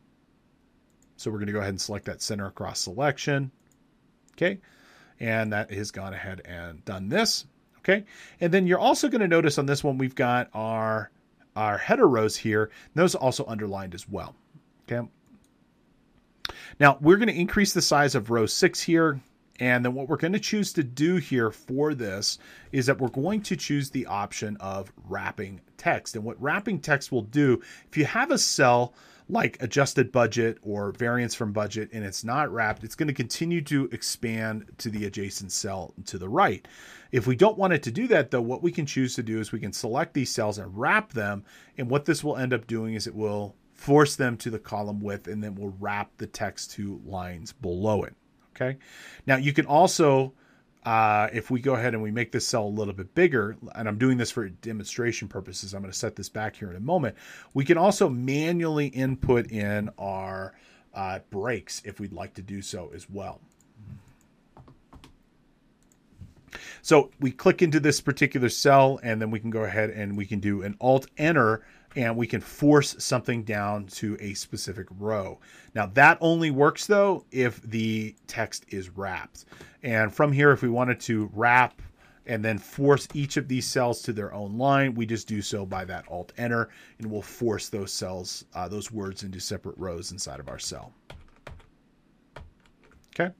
[1.16, 3.50] So we're going to go ahead and select that center across selection.
[4.34, 4.60] Okay,
[5.18, 7.46] and that has gone ahead and done this.
[7.78, 8.04] Okay,
[8.40, 11.10] and then you're also going to notice on this one, we've got our
[11.58, 12.70] our header rows here.
[12.94, 14.36] Those also underlined as well.
[14.90, 15.06] Okay.
[16.78, 19.20] Now we're going to increase the size of row six here.
[19.60, 22.38] And then what we're going to choose to do here for this
[22.70, 26.14] is that we're going to choose the option of wrapping text.
[26.14, 28.94] And what wrapping text will do, if you have a cell
[29.28, 33.60] like adjusted budget or variance from budget and it's not wrapped, it's going to continue
[33.62, 36.66] to expand to the adjacent cell to the right.
[37.12, 39.38] If we don't want it to do that though, what we can choose to do
[39.38, 41.44] is we can select these cells and wrap them.
[41.76, 45.00] And what this will end up doing is it will force them to the column
[45.00, 48.14] width and then we'll wrap the text to lines below it.
[48.56, 48.78] Okay.
[49.26, 50.32] Now you can also
[50.88, 53.86] uh, if we go ahead and we make this cell a little bit bigger, and
[53.86, 56.80] I'm doing this for demonstration purposes, I'm going to set this back here in a
[56.80, 57.14] moment.
[57.52, 60.54] We can also manually input in our
[60.94, 63.42] uh, breaks if we'd like to do so as well.
[66.80, 70.24] So we click into this particular cell and then we can go ahead and we
[70.24, 71.66] can do an alt enter
[71.96, 75.38] and we can force something down to a specific row.
[75.74, 79.44] Now that only works though if the text is wrapped.
[79.82, 81.80] And from here, if we wanted to wrap
[82.28, 84.94] and then force each of these cells to their own line.
[84.94, 86.68] We just do so by that Alt Enter,
[86.98, 90.92] and we'll force those cells, uh, those words into separate rows inside of our cell.
[93.18, 93.34] Okay.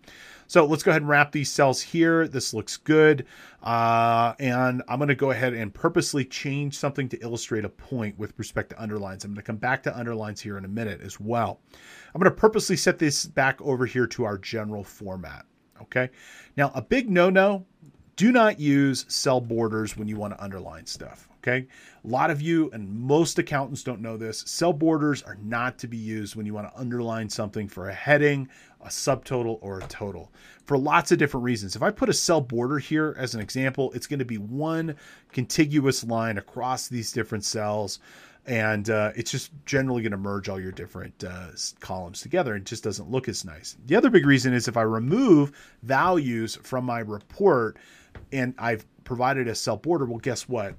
[0.47, 2.27] So let's go ahead and wrap these cells here.
[2.27, 3.27] This looks good.
[3.63, 8.19] Uh, and I'm going to go ahead and purposely change something to illustrate a point
[8.19, 9.25] with respect to underlines.
[9.25, 11.61] I'm going to come back to underlines here in a minute as well.
[12.15, 15.45] I'm going to purposely set this back over here to our general format.
[15.83, 16.09] Okay.
[16.57, 17.67] Now, a big no no
[18.17, 21.29] do not use cell borders when you want to underline stuff.
[21.39, 21.69] Okay.
[22.05, 24.41] A lot of you and most accountants don't know this.
[24.41, 27.95] Cell borders are not to be used when you want to underline something for a
[27.95, 28.49] heading,
[28.81, 30.31] a subtotal, or a total
[30.65, 31.75] for lots of different reasons.
[31.75, 34.97] If I put a cell border here as an example, it's going to be one
[35.33, 38.01] contiguous line across these different cells.
[38.47, 41.49] And uh, it's just generally going to merge all your different uh,
[41.81, 42.55] columns together.
[42.57, 43.77] It just doesn't look as nice.
[43.87, 45.53] The other big reason is if I remove
[45.83, 47.77] values from my report
[48.33, 50.75] and I've provided a cell border, well, guess what?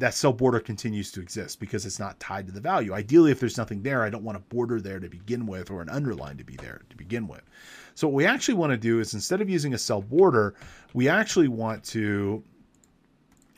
[0.00, 2.94] That cell border continues to exist because it's not tied to the value.
[2.94, 5.82] Ideally, if there's nothing there, I don't want a border there to begin with or
[5.82, 7.42] an underline to be there to begin with.
[7.94, 10.54] So what we actually want to do is instead of using a cell border,
[10.94, 12.42] we actually want to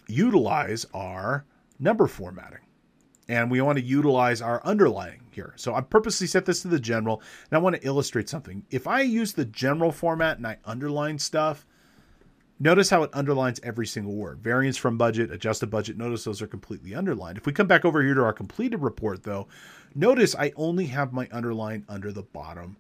[0.08, 1.44] utilize our
[1.78, 2.58] number formatting.
[3.28, 5.54] And we want to utilize our underlining here.
[5.56, 8.64] So I purposely set this to the general and I want to illustrate something.
[8.70, 11.64] If I use the general format and I underline stuff,
[12.62, 14.38] Notice how it underlines every single word.
[14.38, 15.98] Variance from budget, adjusted budget.
[15.98, 17.36] Notice those are completely underlined.
[17.36, 19.48] If we come back over here to our completed report, though,
[19.96, 22.76] notice I only have my underline under the bottom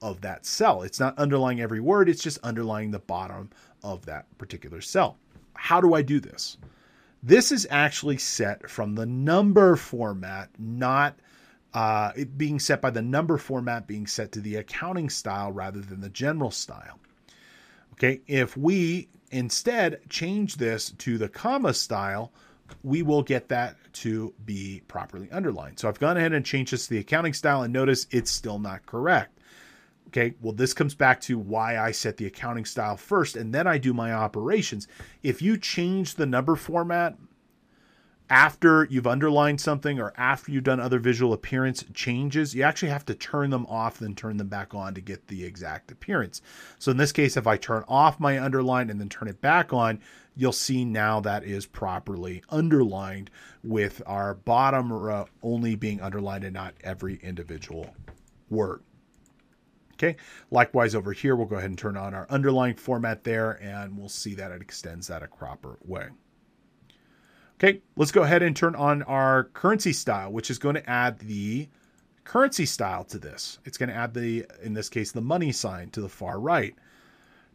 [0.00, 0.82] of that cell.
[0.82, 3.50] It's not underlying every word, it's just underlying the bottom
[3.82, 5.16] of that particular cell.
[5.54, 6.56] How do I do this?
[7.20, 11.18] This is actually set from the number format, not
[11.72, 15.80] uh, it being set by the number format being set to the accounting style rather
[15.80, 17.00] than the general style.
[17.94, 22.32] Okay, if we instead change this to the comma style,
[22.82, 25.78] we will get that to be properly underlined.
[25.78, 28.58] So I've gone ahead and changed this to the accounting style and notice it's still
[28.58, 29.38] not correct.
[30.08, 33.66] Okay, well, this comes back to why I set the accounting style first and then
[33.66, 34.86] I do my operations.
[35.22, 37.16] If you change the number format
[38.30, 43.04] after you've underlined something or after you've done other visual appearance changes, you actually have
[43.06, 46.40] to turn them off, then turn them back on to get the exact appearance.
[46.78, 49.72] So in this case, if I turn off my underline and then turn it back
[49.72, 50.00] on,
[50.34, 53.30] you'll see now that is properly underlined
[53.62, 57.94] with our bottom row only being underlined and not every individual
[58.48, 58.82] word.
[59.94, 60.16] Okay,
[60.50, 64.08] likewise over here, we'll go ahead and turn on our underline format there and we'll
[64.08, 66.08] see that it extends that a proper way.
[67.56, 71.20] Okay, let's go ahead and turn on our currency style, which is going to add
[71.20, 71.68] the
[72.24, 73.58] currency style to this.
[73.64, 76.74] It's going to add the, in this case, the money sign to the far right.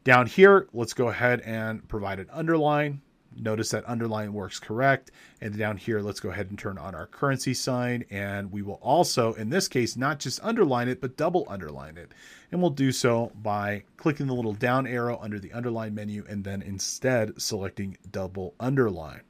[0.06, 3.02] Down here, let's go ahead and provide an underline.
[3.36, 5.12] Notice that underline works correct.
[5.41, 8.06] And down here, let's go ahead and turn on our currency sign.
[8.10, 12.14] And we will also, in this case, not just underline it, but double underline it.
[12.52, 16.43] And we'll do so by clicking the little down arrow under the underline menu and
[16.43, 19.22] then instead selecting double underline.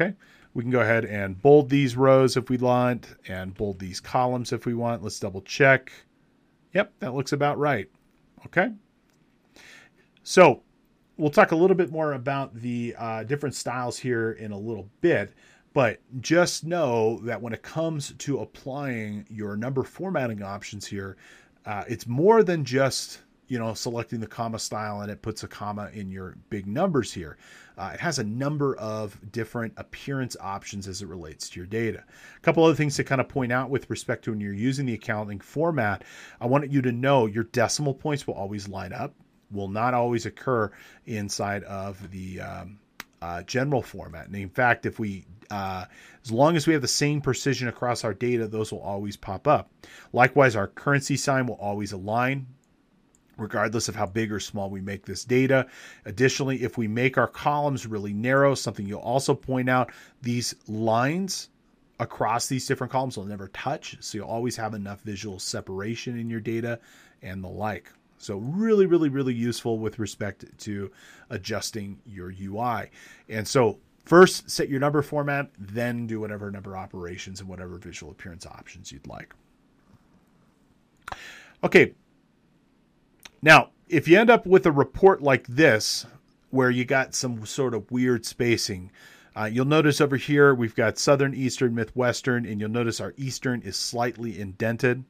[0.00, 0.14] Okay,
[0.54, 4.50] we can go ahead and bold these rows if we want and bold these columns
[4.50, 5.02] if we want.
[5.02, 5.92] Let's double check.
[6.72, 7.86] Yep, that looks about right.
[8.46, 8.70] Okay.
[10.22, 10.62] So
[11.18, 14.88] we'll talk a little bit more about the uh, different styles here in a little
[15.02, 15.34] bit,
[15.74, 21.18] but just know that when it comes to applying your number formatting options here,
[21.66, 23.20] uh, it's more than just
[23.50, 27.12] you know, selecting the comma style and it puts a comma in your big numbers
[27.12, 27.36] here.
[27.80, 32.04] Uh, it has a number of different appearance options as it relates to your data.
[32.36, 34.84] A couple other things to kind of point out with respect to when you're using
[34.84, 36.04] the accounting format,
[36.42, 39.14] I want you to know your decimal points will always line up,
[39.50, 40.70] will not always occur
[41.06, 42.78] inside of the um,
[43.22, 44.26] uh, general format.
[44.26, 45.86] And in fact, if we, uh,
[46.22, 49.48] as long as we have the same precision across our data, those will always pop
[49.48, 49.70] up.
[50.12, 52.46] Likewise, our currency sign will always align
[53.40, 55.66] regardless of how big or small we make this data.
[56.04, 59.90] Additionally, if we make our columns really narrow, something you'll also point out,
[60.22, 61.48] these lines
[61.98, 63.96] across these different columns will never touch.
[64.00, 66.78] So you'll always have enough visual separation in your data
[67.22, 67.90] and the like.
[68.18, 70.90] So really, really, really useful with respect to
[71.30, 72.90] adjusting your UI.
[73.28, 78.12] And so first set your number format, then do whatever number operations and whatever visual
[78.12, 79.34] appearance options you'd like.
[81.62, 81.94] Okay,
[83.42, 86.06] now, if you end up with a report like this,
[86.50, 88.90] where you got some sort of weird spacing,
[89.36, 93.62] uh, you'll notice over here we've got Southern, Eastern, Midwestern, and you'll notice our Eastern
[93.62, 95.04] is slightly indented.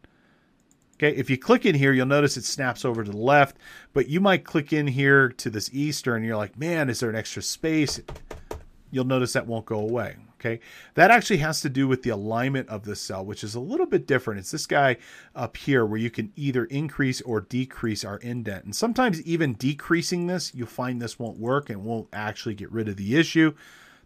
[0.94, 3.56] Okay, if you click in here, you'll notice it snaps over to the left,
[3.94, 7.08] but you might click in here to this Eastern, and you're like, man, is there
[7.08, 8.00] an extra space?
[8.90, 10.16] You'll notice that won't go away.
[10.40, 10.60] Okay,
[10.94, 13.84] that actually has to do with the alignment of the cell, which is a little
[13.84, 14.40] bit different.
[14.40, 14.96] It's this guy
[15.34, 18.64] up here where you can either increase or decrease our indent.
[18.64, 22.88] And sometimes even decreasing this, you'll find this won't work and won't actually get rid
[22.88, 23.52] of the issue.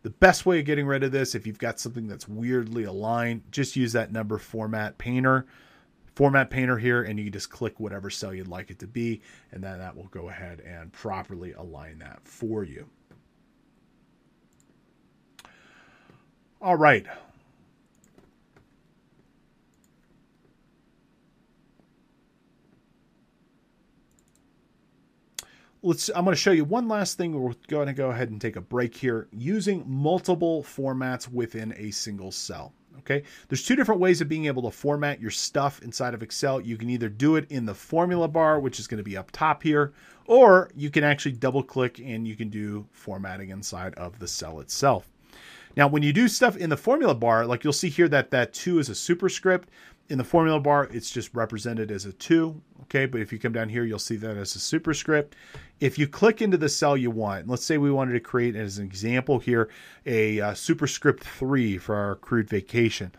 [0.02, 3.42] The best way of getting rid of this, if you've got something that's weirdly aligned,
[3.52, 5.46] just use that number format painter
[6.16, 9.20] format painter here and you just click whatever cell you'd like it to be
[9.50, 12.88] and then that will go ahead and properly align that for you.
[16.64, 17.04] All right.
[25.82, 27.38] Let's, I'm going to show you one last thing.
[27.38, 31.90] We're going to go ahead and take a break here using multiple formats within a
[31.90, 32.72] single cell.
[33.00, 36.62] Okay, there's two different ways of being able to format your stuff inside of Excel.
[36.62, 39.30] You can either do it in the formula bar, which is going to be up
[39.32, 39.92] top here,
[40.24, 44.60] or you can actually double click and you can do formatting inside of the cell
[44.60, 45.13] itself.
[45.76, 48.52] Now, when you do stuff in the formula bar, like you'll see here that that
[48.52, 49.68] 2 is a superscript.
[50.08, 52.60] In the formula bar, it's just represented as a 2.
[52.82, 55.34] Okay, but if you come down here, you'll see that as a superscript.
[55.80, 58.78] If you click into the cell you want, let's say we wanted to create as
[58.78, 59.70] an example here
[60.06, 63.12] a uh, superscript 3 for our accrued vacation.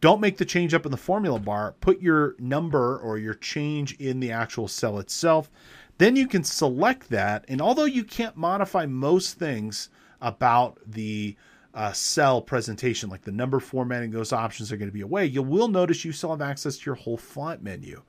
[0.00, 1.74] Don't make the change up in the formula bar.
[1.80, 5.50] Put your number or your change in the actual cell itself.
[5.98, 7.44] Then you can select that.
[7.48, 9.90] And although you can't modify most things
[10.22, 11.36] about the
[11.74, 15.26] uh, cell presentation, like the number formatting, those options are going to be away.
[15.26, 18.02] You will notice you still have access to your whole font menu.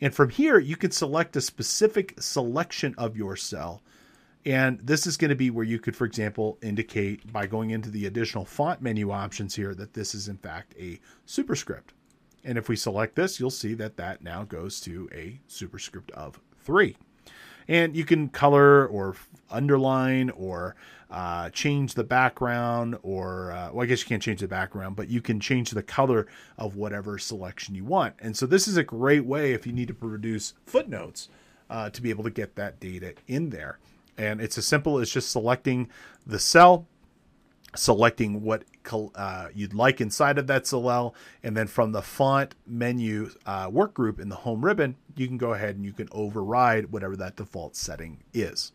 [0.00, 3.82] And from here, you can select a specific selection of your cell.
[4.44, 7.90] And this is going to be where you could, for example, indicate by going into
[7.90, 11.94] the additional font menu options here that this is in fact a superscript.
[12.44, 16.40] And if we select this, you'll see that that now goes to a superscript of
[16.64, 16.96] 3.
[17.68, 19.16] And you can color or
[19.50, 20.74] underline or
[21.10, 25.08] uh, change the background, or uh, well, I guess you can't change the background, but
[25.08, 28.14] you can change the color of whatever selection you want.
[28.18, 31.28] And so this is a great way if you need to produce footnotes
[31.68, 33.78] uh, to be able to get that data in there.
[34.16, 35.88] And it's as simple as just selecting
[36.26, 36.86] the cell,
[37.74, 38.64] selecting what
[39.14, 43.94] uh, you'd like inside of that cell, and then from the font menu uh, work
[43.94, 47.36] group in the home ribbon, you can go ahead and you can override whatever that
[47.36, 48.72] default setting is.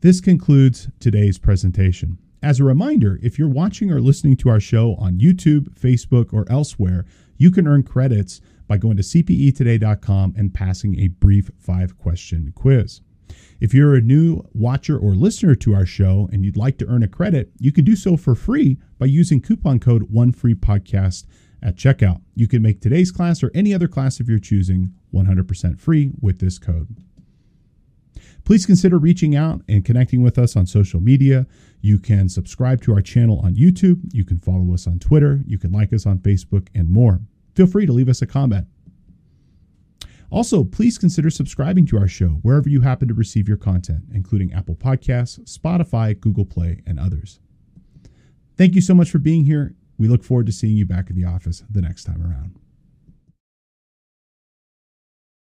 [0.00, 2.18] This concludes today's presentation.
[2.42, 6.44] As a reminder, if you're watching or listening to our show on YouTube, Facebook, or
[6.50, 7.06] elsewhere,
[7.38, 13.00] you can earn credits by going to cpetoday.com and passing a brief five question quiz.
[13.64, 17.02] If you're a new watcher or listener to our show and you'd like to earn
[17.02, 21.24] a credit, you can do so for free by using coupon code OneFreePodcast
[21.62, 22.20] at checkout.
[22.34, 26.40] You can make today's class or any other class of your choosing 100% free with
[26.40, 26.94] this code.
[28.44, 31.46] Please consider reaching out and connecting with us on social media.
[31.80, 34.02] You can subscribe to our channel on YouTube.
[34.12, 35.40] You can follow us on Twitter.
[35.46, 37.22] You can like us on Facebook and more.
[37.54, 38.66] Feel free to leave us a comment.
[40.30, 44.52] Also, please consider subscribing to our show wherever you happen to receive your content, including
[44.52, 47.40] Apple Podcasts, Spotify, Google Play, and others.
[48.56, 49.74] Thank you so much for being here.
[49.98, 52.58] We look forward to seeing you back in the office the next time around.